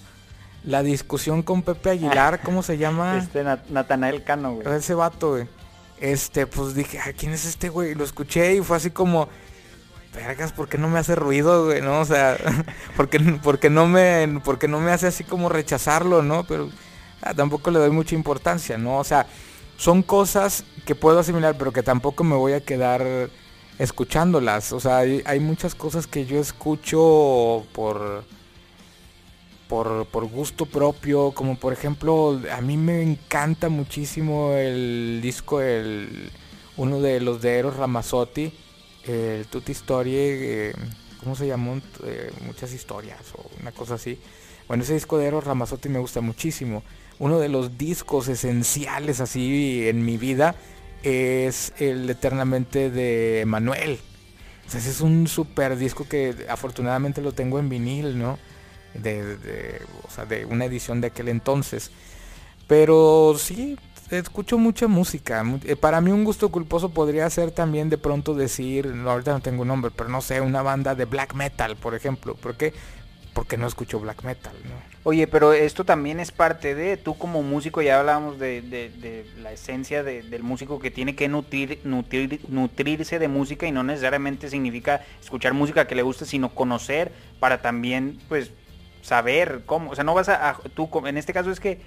[0.64, 3.16] La discusión con Pepe Aguilar, ¿cómo se llama?
[3.16, 4.76] Este, Natanael Cano, güey.
[4.76, 5.46] Ese vato, güey.
[6.00, 7.94] Este, pues dije, ¿quién es este, güey?
[7.94, 9.28] Lo escuché y fue así como...
[10.14, 11.82] Vergas, ¿por qué no me hace ruido, güey?
[11.82, 12.00] ¿No?
[12.00, 12.36] O sea,
[12.96, 16.44] porque, porque no me, no me hace así como rechazarlo, ¿no?
[16.44, 16.70] Pero
[17.20, 18.98] Ah, tampoco le doy mucha importancia, ¿no?
[18.98, 19.26] O sea,
[19.76, 23.30] son cosas que puedo asimilar, pero que tampoco me voy a quedar
[23.78, 24.72] escuchándolas.
[24.72, 28.24] O sea, hay, muchas cosas que yo escucho por,
[29.68, 36.30] por, por, gusto propio, como por ejemplo, a mí me encanta muchísimo el disco, el,
[36.76, 38.52] uno de los de Eros Ramazzotti,
[39.04, 40.72] el Tutti Storie, eh,
[41.22, 41.80] ¿cómo se llamó?
[42.04, 44.18] Eh, muchas historias o una cosa así.
[44.66, 46.82] Bueno, ese disco de Eros Ramazzotti me gusta muchísimo
[47.18, 50.54] uno de los discos esenciales así en mi vida
[51.02, 53.98] es el Eternamente de Manuel.
[54.66, 58.38] Ese es un super disco que afortunadamente lo tengo en vinil, ¿no?
[58.94, 61.90] De, o sea, de una edición de aquel entonces.
[62.66, 63.76] Pero sí,
[64.10, 65.44] escucho mucha música.
[65.64, 69.40] Eh, para mí un gusto culposo podría ser también de pronto decir, no, ahorita no
[69.40, 72.34] tengo un nombre, pero no sé, una banda de black metal, por ejemplo.
[72.34, 72.72] ¿Por qué?
[73.34, 74.98] Porque no escucho black metal, ¿no?
[75.04, 80.02] Oye, pero esto también es parte de, tú como músico, ya hablábamos de, la esencia
[80.02, 85.54] del músico que tiene que nutrir, nutrir, nutrirse de música y no necesariamente significa escuchar
[85.54, 88.50] música que le guste, sino conocer para también, pues,
[89.02, 91.80] saber cómo, o sea, no vas a, a tú, en este caso es que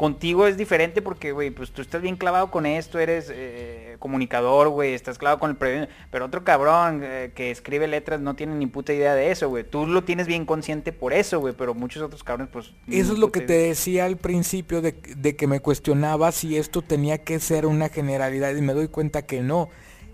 [0.00, 4.70] Contigo es diferente porque, güey, pues tú estás bien clavado con esto, eres eh, comunicador,
[4.70, 5.88] güey, estás clavado con el premio.
[6.10, 9.62] Pero otro cabrón eh, que escribe letras no tiene ni puta idea de eso, güey.
[9.62, 12.72] Tú lo tienes bien consciente por eso, güey, pero muchos otros cabrones, pues...
[12.88, 16.80] Eso es lo que te decía al principio de, de que me cuestionaba si esto
[16.80, 19.68] tenía que ser una generalidad y me doy cuenta que no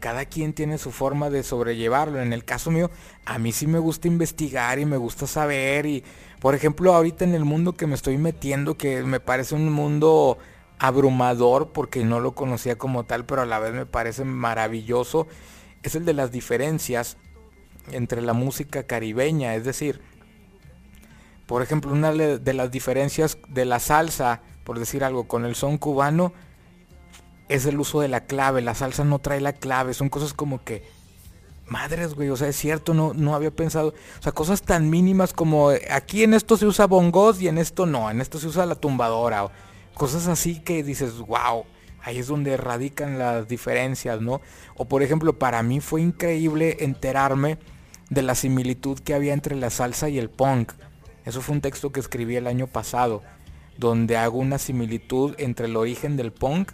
[0.06, 2.22] cada quien tiene su forma de sobrellevarlo.
[2.22, 2.92] En el caso mío,
[3.24, 6.04] a mí sí me gusta investigar y me gusta saber y
[6.38, 10.38] por ejemplo, ahorita en el mundo que me estoy metiendo, que me parece un mundo
[10.78, 15.26] abrumador porque no lo conocía como tal, pero a la vez me parece maravilloso,
[15.82, 17.16] es el de las diferencias
[17.90, 19.56] entre la música caribeña.
[19.56, 20.00] Es decir,
[21.46, 25.78] por ejemplo, una de las diferencias de la salsa, por decir algo, con el son
[25.78, 26.32] cubano,
[27.48, 28.62] es el uso de la clave.
[28.62, 30.82] La salsa no trae la clave, son cosas como que
[31.68, 33.88] Madres, güey, o sea, es cierto, no, no había pensado.
[33.88, 37.86] O sea, cosas tan mínimas como aquí en esto se usa bongos y en esto
[37.86, 39.44] no, en esto se usa la tumbadora.
[39.44, 39.50] O
[39.94, 41.64] cosas así que dices, wow,
[42.02, 44.40] ahí es donde radican las diferencias, ¿no?
[44.76, 47.58] O por ejemplo, para mí fue increíble enterarme
[48.10, 50.72] de la similitud que había entre la salsa y el punk.
[51.24, 53.24] Eso fue un texto que escribí el año pasado,
[53.76, 56.70] donde hago una similitud entre el origen del punk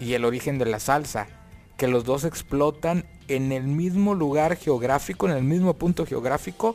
[0.00, 1.28] y el origen de la salsa,
[1.76, 6.74] que los dos explotan en el mismo lugar geográfico, en el mismo punto geográfico,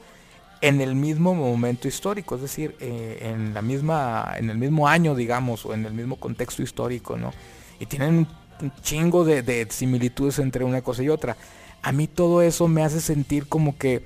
[0.61, 5.13] en el mismo momento histórico, es decir, eh, en la misma, en el mismo año,
[5.13, 7.34] digamos, o en el mismo contexto histórico, ¿no?
[7.80, 8.28] Y tienen
[8.61, 11.36] un chingo de, de similitudes entre una cosa y otra.
[11.82, 14.03] A mí todo eso me hace sentir como que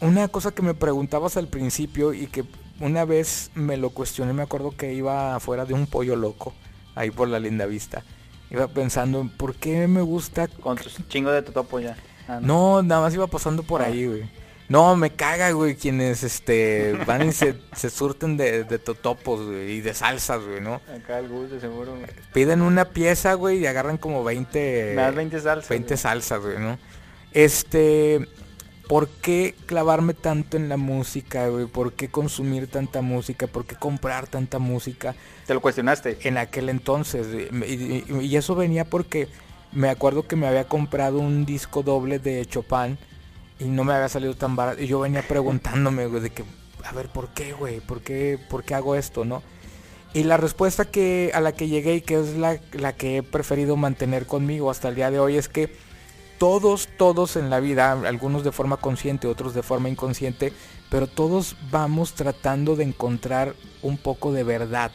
[0.00, 2.44] una cosa que me preguntabas al principio y que
[2.80, 6.52] una vez me lo cuestioné, me acuerdo que iba afuera de un pollo loco,
[6.98, 8.02] ahí por la linda vista
[8.50, 10.48] Iba pensando, ¿por qué me gusta?
[10.48, 11.96] Con tus chingos de totopo ya.
[12.26, 12.82] Ah, no.
[12.82, 14.30] nada más iba pasando por ahí, güey.
[14.70, 17.54] No, me caga, güey, quienes este van y se,
[17.90, 20.74] surten de, de, totopos, güey, y de salsas, güey, ¿no?
[20.94, 21.94] Acá el gusto, seguro.
[22.34, 24.92] Piden una pieza, güey, y agarran como 20...
[24.94, 25.68] Me 20 salsas.
[25.70, 26.78] 20 salsas, güey, ¿no?
[27.32, 28.28] Este,
[28.88, 31.66] ¿por qué clavarme tanto en la música, güey?
[31.66, 33.46] ¿Por qué consumir tanta música?
[33.46, 35.14] ¿Por qué comprar tanta música?
[35.46, 36.18] ¿Te lo cuestionaste?
[36.22, 37.26] En aquel entonces.
[37.68, 39.28] Y, eso venía porque
[39.72, 42.98] me acuerdo que me había comprado un disco doble de Chopin
[43.60, 44.82] y no me había salido tan barato.
[44.82, 46.44] Y yo venía preguntándome, güey, de que,
[46.82, 47.80] a ver, ¿por qué, güey?
[47.80, 49.42] ¿Por qué, ¿Por qué hago esto, no?
[50.14, 53.22] Y la respuesta que, a la que llegué y que es la, la que he
[53.22, 55.70] preferido mantener conmigo hasta el día de hoy es que
[56.38, 60.52] todos, todos en la vida, algunos de forma consciente, otros de forma inconsciente,
[60.90, 64.90] pero todos vamos tratando de encontrar un poco de verdad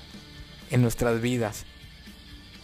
[0.72, 1.66] en nuestras vidas.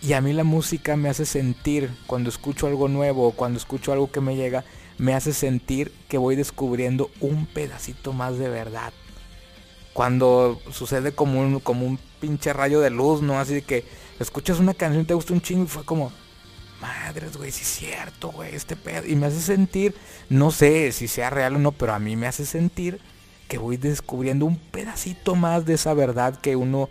[0.02, 3.92] Y a mí la música me hace sentir, cuando escucho algo nuevo o cuando escucho
[3.92, 4.64] algo que me llega,
[4.98, 8.94] me hace sentir que voy descubriendo un pedacito más de verdad.
[9.94, 13.40] Cuando sucede como un, como un pinche rayo de luz, ¿no?
[13.40, 13.84] Así que
[14.20, 16.14] escuchas una canción, te gusta un chingo y fue como,
[16.82, 19.06] madres, güey, sí es cierto, güey, este pedo.
[19.06, 19.96] Y me hace sentir,
[20.30, 23.00] no sé si sea real o no, pero a mí me hace sentir
[23.48, 26.90] que voy descubriendo un pedacito más de esa verdad que uno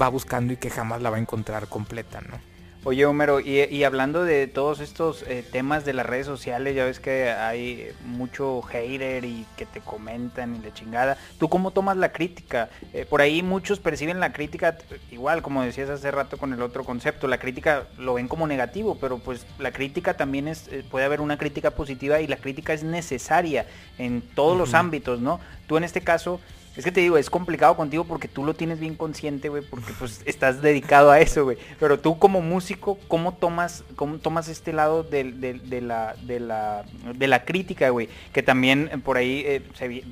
[0.00, 2.38] va buscando y que jamás la va a encontrar completa, ¿no?
[2.84, 7.00] Oye, Homero, y, hablando de todos estos eh, temas de las redes sociales, ya ves
[7.00, 11.18] que hay mucho hater y que te comentan y la chingada.
[11.38, 12.70] ¿Tú cómo tomas la crítica?
[12.92, 14.78] Eh, por ahí muchos perciben la crítica,
[15.10, 18.96] igual como decías hace rato con el otro concepto, la crítica lo ven como negativo,
[19.00, 22.72] pero pues la crítica también es, eh, puede haber una crítica positiva y la crítica
[22.72, 23.66] es necesaria
[23.98, 25.40] en todos los ámbitos, ¿no?
[25.66, 26.40] Tú en este caso,
[26.76, 29.92] es que te digo, es complicado contigo porque tú lo tienes bien consciente, güey, porque
[29.98, 31.58] pues estás dedicado a eso, güey.
[31.80, 37.26] Pero tú como músico, ¿cómo tomas, cómo tomas este lado de, la, de, la, de
[37.26, 38.08] la crítica, güey?
[38.32, 40.04] Que también eh, por ahí eh,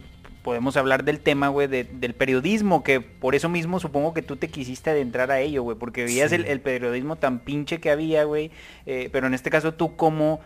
[0.43, 4.49] podemos hablar del tema, güey, del periodismo, que por eso mismo supongo que tú te
[4.49, 8.51] quisiste adentrar a ello, güey, porque veías el, periodismo tan pinche que había, güey.
[8.87, 10.41] Eh, pero en este caso tú como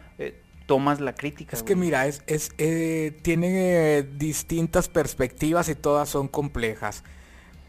[0.71, 1.57] tomas la crítica.
[1.57, 7.03] Es que mira, es, es eh, tiene distintas perspectivas y todas son complejas.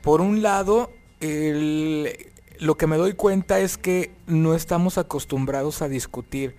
[0.04, 6.56] Por un lado, lo que me doy cuenta es que no estamos acostumbrados a discutir.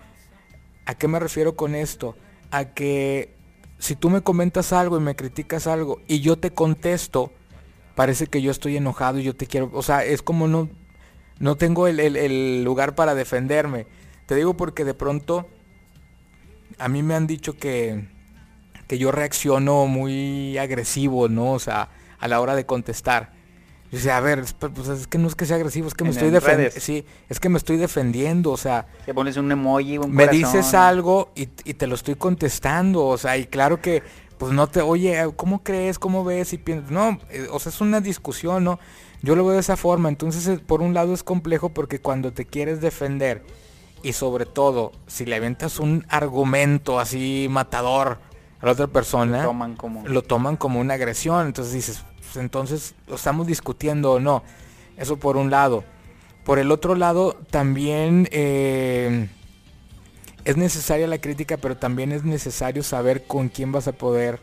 [0.84, 2.16] ¿A qué me refiero con esto?
[2.50, 3.36] A que
[3.78, 7.30] si tú me comentas algo y me criticas algo y yo te contesto,
[7.94, 10.68] parece que yo estoy enojado y yo te quiero, o sea, es como no,
[11.38, 13.86] no tengo el lugar para defenderme.
[14.26, 15.46] Te digo porque de pronto
[16.82, 18.08] a mí me han dicho que,
[18.88, 21.52] que yo reacciono muy agresivo, ¿no?
[21.52, 23.32] O sea, a la hora de contestar.
[23.92, 26.10] Yo decía, a ver, pues es que no es que sea agresivo, es que me
[26.10, 26.80] estoy defendiendo.
[26.80, 28.86] Sí, es que me estoy defendiendo, o sea.
[29.04, 33.18] Te pones un emoji, un Me dices algo y, y, te lo estoy contestando, o
[33.18, 34.02] sea, y claro que,
[34.38, 35.98] pues no te, oye, ¿cómo crees?
[35.98, 36.52] ¿Cómo ves?
[36.52, 38.80] Y piensas, no, eh, o sea, es una discusión, ¿no?
[39.22, 42.32] Yo lo veo de esa forma, entonces eh, por un lado es complejo porque cuando
[42.32, 43.44] te quieres defender
[44.02, 48.18] y sobre todo, si le aventas un argumento así matador
[48.60, 51.46] a la otra persona, lo toman como, una agresión.
[51.46, 54.42] Entonces dices, pues entonces lo estamos discutiendo o no.
[54.96, 55.84] Eso por un lado.
[56.44, 59.28] Por el otro lado, también eh,
[60.44, 64.40] es necesaria la crítica, pero también es necesario saber con quién vas a poder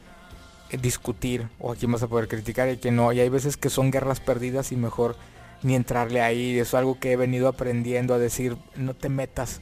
[0.70, 3.12] eh, discutir o a quién vas a poder criticar y a quién no.
[3.12, 5.18] Y hay veces que son guerras perdidas y mejor
[5.64, 6.58] ni entrarle ahí.
[6.58, 9.62] Eso es algo que he venido aprendiendo a decir, no te metas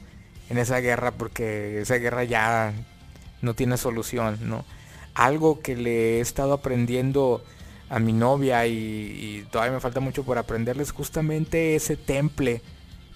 [0.50, 2.72] en esa guerra porque esa guerra ya
[3.42, 4.64] no tiene solución, ¿no?
[5.14, 7.42] Algo que le he estado aprendiendo
[7.88, 12.62] a mi novia y, todavía me falta mucho por aprenderles justamente ese temple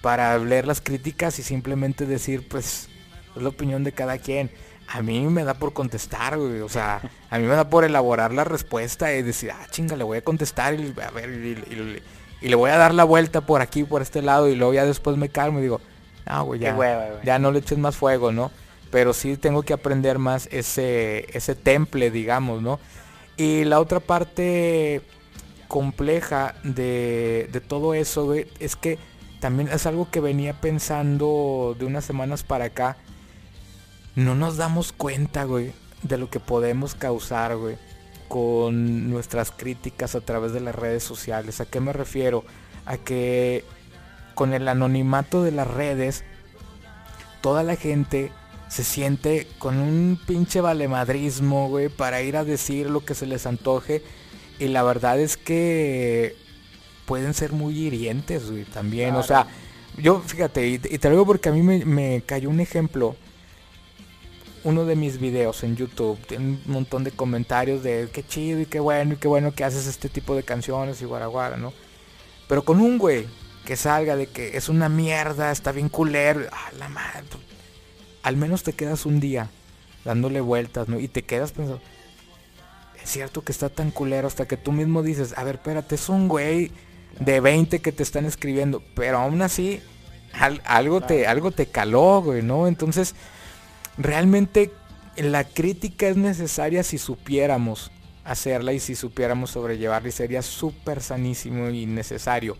[0.01, 2.89] para leer las críticas y simplemente decir, pues,
[3.37, 4.51] es la opinión de cada quien.
[4.89, 8.45] A mí me da por contestar, O sea, a mí me da por elaborar la
[8.45, 12.03] respuesta y decir, ah, chinga, le voy a contestar y a ver, y,
[12.49, 15.17] le voy a dar la vuelta por aquí, por este lado, y luego ya después
[15.17, 15.81] me calmo y digo,
[16.27, 16.77] no, güey, ya,
[17.25, 18.51] ya no le eches más fuego, ¿no?
[18.91, 22.79] Pero sí tengo que aprender más ese, ese temple, digamos, ¿no?
[23.37, 25.03] Y la otra parte
[25.69, 28.99] compleja de, de todo eso, güey, es que
[29.41, 32.97] también es algo que venía pensando de unas semanas para acá.
[34.15, 35.73] No nos damos cuenta, güey,
[36.03, 37.77] de lo que podemos causar, güey
[38.33, 41.61] con nuestras críticas a través de las redes sociales.
[41.61, 42.45] ¿A qué me refiero?
[42.87, 43.63] A que
[44.35, 46.25] con el anonimato de las redes,
[47.43, 48.33] toda la gente
[48.69, 53.45] se siente con un pinche valemadrismo, güey, para ir a decir lo que se les
[53.45, 54.03] antoje.
[54.59, 56.35] Y la verdad es que
[57.05, 59.15] pueden ser muy hirientes, güey, también.
[59.15, 59.47] O sea,
[59.99, 63.15] yo, fíjate, y, te lo digo porque a mí me, me cayó un ejemplo
[64.65, 68.67] uno de mis videos en YouTube tiene un montón de comentarios de qué chido y
[68.67, 71.73] qué bueno y qué bueno que haces este tipo de canciones y guaraguara, ¿no?
[72.49, 73.27] Pero con un güey
[73.65, 77.43] que salga de que es una mierda, está bien culero, ah, la madre, pues,
[78.23, 79.51] al menos te quedas un día
[80.05, 81.01] dándole vueltas, ¿no?
[81.01, 81.81] Y te quedas pensando,
[83.03, 86.09] es cierto que está tan culero hasta que tú mismo dices, a ver, espérate, es
[86.09, 86.71] un güey
[87.19, 89.83] de 20 que te están escribiendo, pero aún así
[90.65, 92.67] algo, te, algo te caló, güey, ¿no?
[92.67, 93.15] Entonces,
[93.99, 94.71] realmente
[95.17, 97.91] la crítica es necesaria si supiéramos
[98.25, 102.57] hacerla y si supiéramos sobrellevarla y sería súper sanísimo y necesario.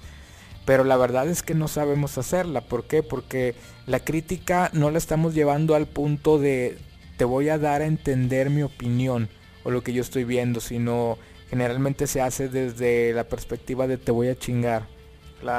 [0.65, 2.61] Pero la verdad es que no sabemos hacerla.
[2.61, 3.03] ¿Por qué?
[3.03, 3.55] Porque
[3.87, 6.79] la crítica no la estamos llevando al punto de
[7.17, 9.29] te voy a dar a entender mi opinión
[9.65, 11.19] o lo que yo estoy viendo, sino
[11.51, 14.87] generalmente se hace desde la perspectiva de te voy a chingar.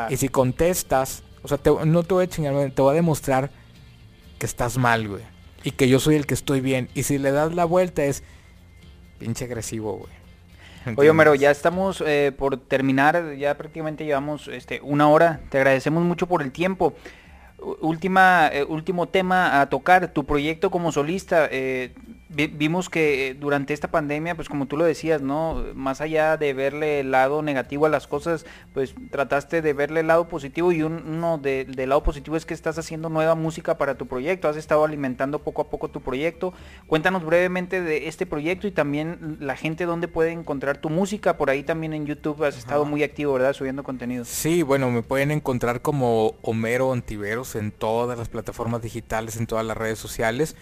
[0.10, 3.52] Y si contestas, o sea, no te voy a chingar, te voy a demostrar
[4.40, 5.33] que estás mal, güey.
[5.64, 6.90] Y que yo soy el que estoy bien.
[6.94, 8.24] Y si le das la vuelta es
[9.20, 10.98] pinche agresivo, güey.
[10.98, 15.40] Oye, Homero, ya estamos eh, por terminar, ya prácticamente llevamos este, una hora.
[15.50, 16.94] Te agradecemos mucho por el tiempo
[17.82, 21.48] última, eh, último tema a tocar, tu proyecto como solista.
[21.52, 21.94] Eh,
[22.34, 25.64] vimos que durante esta pandemia, pues como tú lo decías, ¿no?
[25.76, 30.08] Más allá de verle el lado negativo a las cosas, pues trataste de verle el
[30.08, 34.08] lado positivo y uno del lado positivo es que estás haciendo nueva música para tu
[34.08, 36.54] proyecto, has estado alimentando poco a poco tu proyecto.
[36.88, 41.38] Cuéntanos brevemente de este proyecto y también la gente dónde puede encontrar tu música.
[41.38, 43.54] Por ahí también en YouTube has estado muy activo, ¿verdad?
[43.54, 44.26] Subiendo contenido.
[44.26, 49.66] Sí, bueno, me pueden encontrar como Homero Antiveros en todas las plataformas digitales, en todas
[49.66, 50.56] las redes sociales.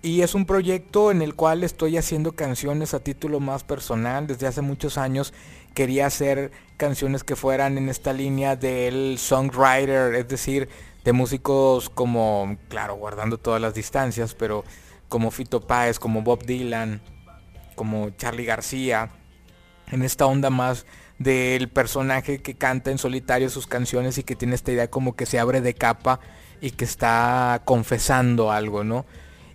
[0.00, 4.28] Y es un proyecto en el cual estoy haciendo canciones a título más personal.
[4.28, 5.34] Desde hace muchos años
[5.74, 10.68] quería hacer canciones que fueran en esta línea del songwriter, es decir,
[11.04, 14.64] de músicos como, claro, guardando todas las distancias, pero
[15.08, 17.00] como Fito Páez, como Bob Dylan,
[17.74, 19.10] como Charlie García,
[19.90, 20.86] en esta onda más
[21.18, 25.26] del personaje que canta en solitario sus canciones y que tiene esta idea como que
[25.26, 26.20] se abre de capa
[26.60, 29.04] y que está confesando algo, ¿no?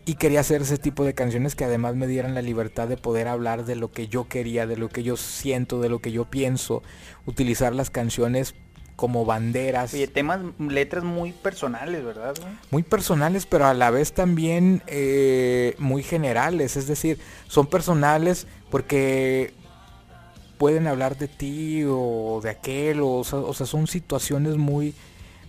[0.05, 3.27] Y quería hacer ese tipo de canciones que además me dieran la libertad de poder
[3.27, 6.25] hablar de lo que yo quería, de lo que yo siento, de lo que yo
[6.25, 6.83] pienso,
[7.25, 8.53] utilizar las canciones
[8.95, 9.93] como banderas.
[9.93, 12.35] Oye, temas, letras muy personales, ¿verdad?
[12.69, 16.75] Muy personales, pero a la vez también eh, muy generales.
[16.75, 19.53] Es decir, son personales porque
[20.57, 24.93] pueden hablar de ti o de aquel, o, o sea, son situaciones muy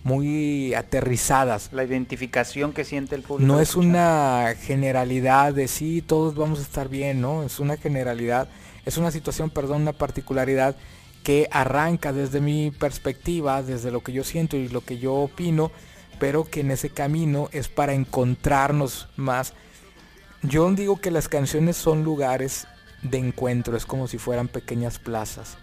[0.05, 1.69] muy aterrizadas.
[1.71, 3.51] La identificación que siente el público.
[3.51, 7.41] No es una generalidad de sí, todos vamos a estar bien, ¿no?
[7.41, 8.47] Es una generalidad,
[8.85, 10.75] es una situación, perdón, una particularidad
[11.23, 15.71] que arranca desde mi perspectiva, desde lo que yo siento y lo que yo opino,
[16.19, 19.53] pero que en ese camino es para encontrarnos más.
[20.43, 22.67] Yo digo que las canciones son lugares
[23.01, 25.57] de encuentro, es como si fueran pequeñas plazas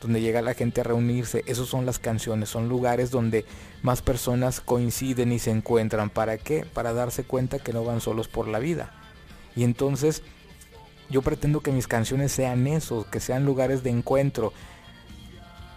[0.00, 1.44] donde llega la gente a reunirse.
[1.46, 3.44] Esos son las canciones, son lugares donde
[3.82, 6.10] más personas coinciden y se encuentran.
[6.10, 6.64] ¿Para qué?
[6.64, 8.92] Para darse cuenta que no van solos por la vida.
[9.54, 10.22] Y entonces
[11.10, 14.52] yo pretendo que mis canciones sean eso, que sean lugares de encuentro.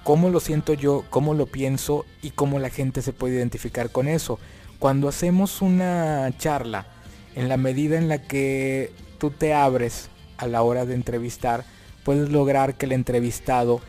[0.04, 1.06] ¿Cómo lo siento yo?
[1.10, 2.06] ¿Cómo lo pienso?
[2.22, 4.40] Y cómo la gente se puede identificar con eso.
[4.80, 6.88] Cuando hacemos una charla,
[7.36, 11.66] en la medida en la que tú te abres a la hora de entrevistar,
[12.04, 13.82] puedes lograr que el entrevistado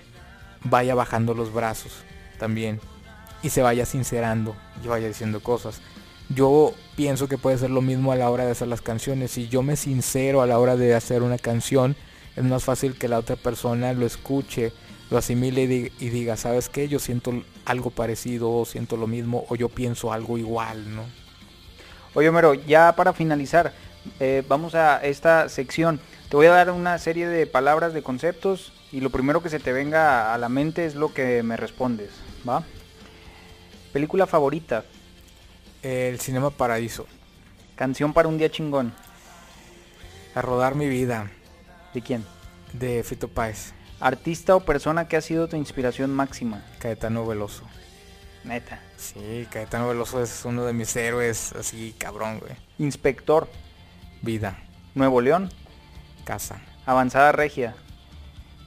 [0.65, 1.93] vaya bajando los brazos
[2.39, 2.81] también
[3.43, 5.81] y se vaya sincerando y vaya diciendo cosas.
[6.31, 9.33] Yo pienso que puede ser lo mismo a la hora de hacer las canciones.
[9.33, 11.95] Si yo me sincero a la hora de hacer una canción,
[12.35, 14.73] es más fácil que la otra persona lo escuche,
[15.11, 16.89] lo asimile y, diga, ¿sabes qué?
[16.89, 21.03] Yo siento algo parecido, o siento lo mismo, o yo pienso algo igual, ¿no?
[22.15, 23.73] Oye, Homero, ya para finalizar,
[24.19, 26.01] eh, vamos a esta sección.
[26.31, 29.59] Te voy a dar una serie de palabras, de conceptos, y lo primero que se
[29.59, 32.11] te venga a la mente es lo que me respondes,
[32.49, 32.63] ¿va?
[33.93, 34.85] Película favorita.
[35.83, 37.05] El Cinema Paraíso.
[37.75, 38.95] Canción para un día chingón.
[40.37, 41.29] A rodar mi vida.
[41.93, 42.25] ¿De quién?
[42.73, 43.73] De Fito Páez.
[43.99, 46.65] Artista o persona que ha sido tu inspiración máxima.
[46.79, 47.65] Caetano Veloso.
[48.45, 48.81] Neta.
[48.97, 52.53] Sí, Caetano Veloso es uno de mis héroes, así cabrón, güey.
[52.79, 53.49] Inspector.
[54.23, 54.57] Vida.
[54.95, 55.51] Nuevo León.
[56.25, 56.61] Casa.
[56.87, 57.75] Avanzada Regia.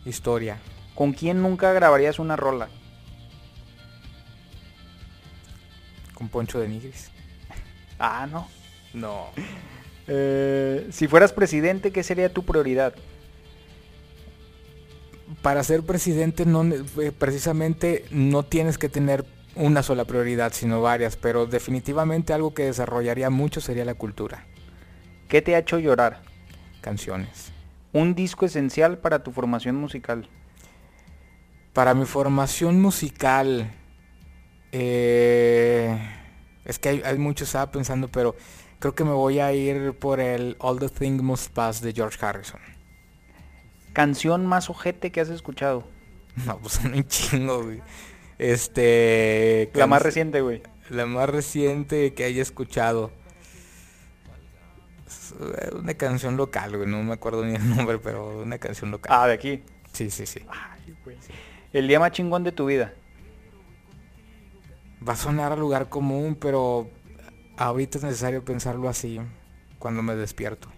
[0.08, 0.58] Historia.
[0.95, 2.70] ¿Con quién nunca grabarías una rola?
[6.14, 7.12] Con Poncho de Nigris.
[7.99, 8.47] Ah, no.
[8.93, 9.28] No.
[10.10, 12.95] Eh, si fueras presidente, ¿qué sería tu prioridad?
[15.41, 21.18] Para ser presidente no eh, precisamente no tienes que tener una sola prioridad, sino varias,
[21.18, 24.45] pero definitivamente algo que desarrollaría mucho sería la cultura.
[25.28, 26.22] ¿Qué te ha hecho llorar?
[26.80, 27.51] Canciones.
[27.94, 30.30] Un disco esencial para tu formación musical.
[31.74, 33.72] Para mi formación musical,
[34.72, 35.98] eh,
[36.66, 38.36] es que hay, hay mucho, estaba pensando, pero
[38.80, 42.18] creo que me voy a ir por el All the Things Must Pass de George
[42.24, 42.60] Harrison.
[43.94, 45.88] ¿Canción más ojete que has escuchado?
[46.46, 47.82] No, pues un chingo, güey.
[48.38, 49.72] Este...
[49.74, 50.62] La más reciente, güey.
[50.90, 53.12] La más reciente que haya escuchado.
[55.74, 56.90] Una canción local, güey.
[56.90, 59.12] No me acuerdo ni el nombre, pero una canción local.
[59.14, 59.64] Ah, de aquí.
[59.94, 60.42] Sí, sí, sí.
[61.74, 62.94] El día más chingón de tu vida.
[65.08, 66.90] Va a sonar a lugar común, pero
[67.58, 69.20] ahorita es necesario pensarlo así
[69.80, 70.70] cuando me despierto.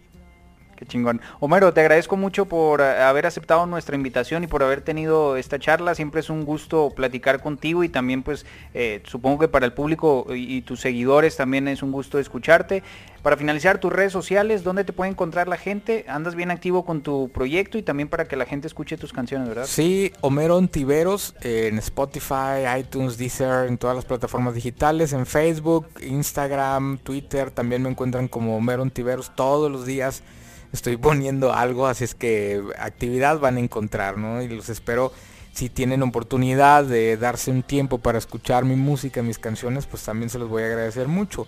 [0.80, 1.20] Qué chingón.
[1.42, 5.60] Homero, te agradezco mucho por eh, haber aceptado nuestra invitación y por haber tenido esta
[5.60, 5.94] charla.
[5.94, 10.28] Siempre es un gusto platicar contigo y también pues eh, supongo que para el público
[10.34, 12.82] y, tus seguidores también es un gusto escucharte.
[13.22, 16.06] Para finalizar, tus redes sociales, ¿dónde te puede encontrar la gente?
[16.08, 19.50] Andas bien activo con tu proyecto y también para que la gente escuche tus canciones,
[19.50, 19.66] ¿verdad?
[19.66, 27.00] Sí, Homero Ontiveros en Spotify, iTunes, Deezer, en todas las plataformas digitales, en Facebook, Instagram,
[27.00, 30.24] Twitter, también me encuentran como Homero Ontiveros todos los días
[30.72, 34.42] estoy poniendo algo, así es que actividad van a encontrar, ¿no?
[34.42, 35.12] Y los espero,
[35.52, 40.30] si tienen oportunidad de darse un tiempo para escuchar mi música, mis canciones, pues también
[40.30, 41.48] se los voy a agradecer mucho.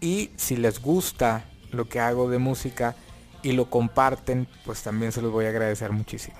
[0.00, 2.96] Y si les gusta lo que hago de música
[3.42, 6.36] y lo comparten, pues también se los voy a agradecer muchísimo.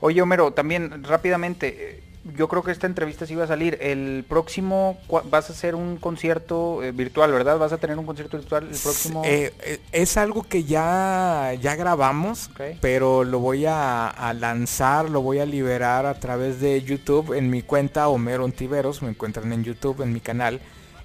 [0.00, 3.78] Oye, Homero, también rápidamente, yo creo que esta entrevista sí va a salir.
[3.80, 4.98] El próximo
[5.30, 7.58] vas a hacer un concierto eh, virtual, ¿verdad?
[7.58, 9.22] Vas a tener un concierto virtual el próximo.
[9.24, 12.50] Eh, eh, es algo que ya, ya grabamos,
[12.80, 17.62] pero lo voy a, lanzar, lo voy a liberar a través de YouTube en mi
[17.62, 19.00] cuenta Homero Ontiveros.
[19.02, 20.60] Me encuentran en YouTube, en mi canal.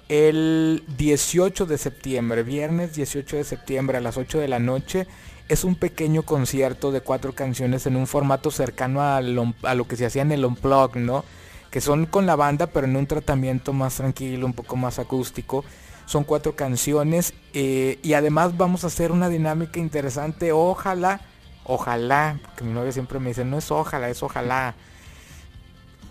[0.08, 5.06] El 18 de septiembre, viernes 18 de septiembre a las 8 de la noche
[5.48, 9.54] es un pequeño concierto de cuatro canciones en un formato cercano a lo,
[9.86, 11.24] que se hacía en el Unplug, ¿no?
[11.70, 15.64] Que son con la banda, pero en un tratamiento más tranquilo, un poco más acústico.
[16.06, 20.52] Son cuatro canciones eh, y además vamos a hacer una dinámica interesante.
[20.52, 21.20] Ojalá,
[21.64, 24.74] ojalá, que mi novia siempre me dice, no es ojalá, es ojalá.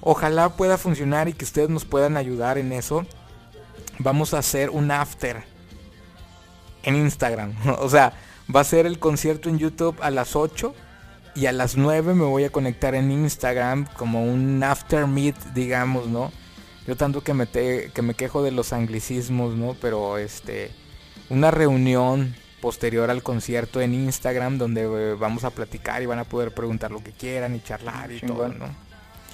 [0.02, 3.06] Ojalá pueda funcionar y que ustedes nos puedan ayudar en eso.
[4.00, 5.44] Vamos a hacer un after
[6.84, 7.54] en Instagram.
[7.80, 8.14] o sea,
[8.54, 10.74] Va a ser el concierto en YouTube a las 8
[11.36, 16.08] y a las 9 me voy a conectar en Instagram como un after meet, digamos,
[16.08, 16.32] ¿no?
[16.88, 19.76] Yo tanto que me, que me quejo de los anglicismos, ¿no?
[19.82, 20.72] Pero este,
[21.30, 26.24] una reunión posterior al concierto en Instagram donde eh, vamos a platicar y van a
[26.24, 28.68] poder preguntar lo que quieran y charlar y todo, ¿no?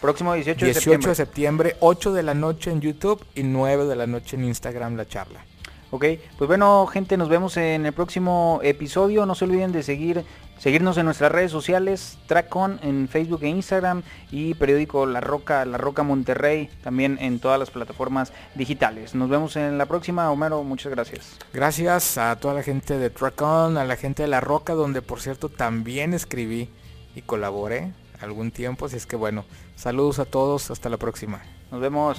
[0.02, 3.96] Próximo 18 de 18 de septiembre, 8 de la noche en YouTube y 9 de
[3.96, 5.46] la noche en Instagram la charla.
[5.94, 6.06] Ok,
[6.38, 9.26] pues bueno gente, nos vemos en el próximo episodio.
[9.26, 10.24] No se olviden de seguir,
[10.58, 15.78] seguirnos en nuestras redes sociales, Trackon en Facebook e Instagram y periódico La Roca, La
[15.78, 19.16] Roca Monterrey, también en todas las plataformas digitales.
[19.16, 21.38] Nos vemos en la próxima, Homero, muchas gracias.
[21.54, 25.20] Gracias a toda la gente de Trackon, a la gente de La Roca, donde por
[25.20, 26.70] cierto también escribí
[27.16, 29.44] y colaboré algún tiempo, así es que bueno,
[29.76, 31.42] saludos a todos, hasta la próxima.
[31.70, 32.18] Nos vemos.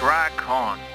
[0.00, 0.87] Rock.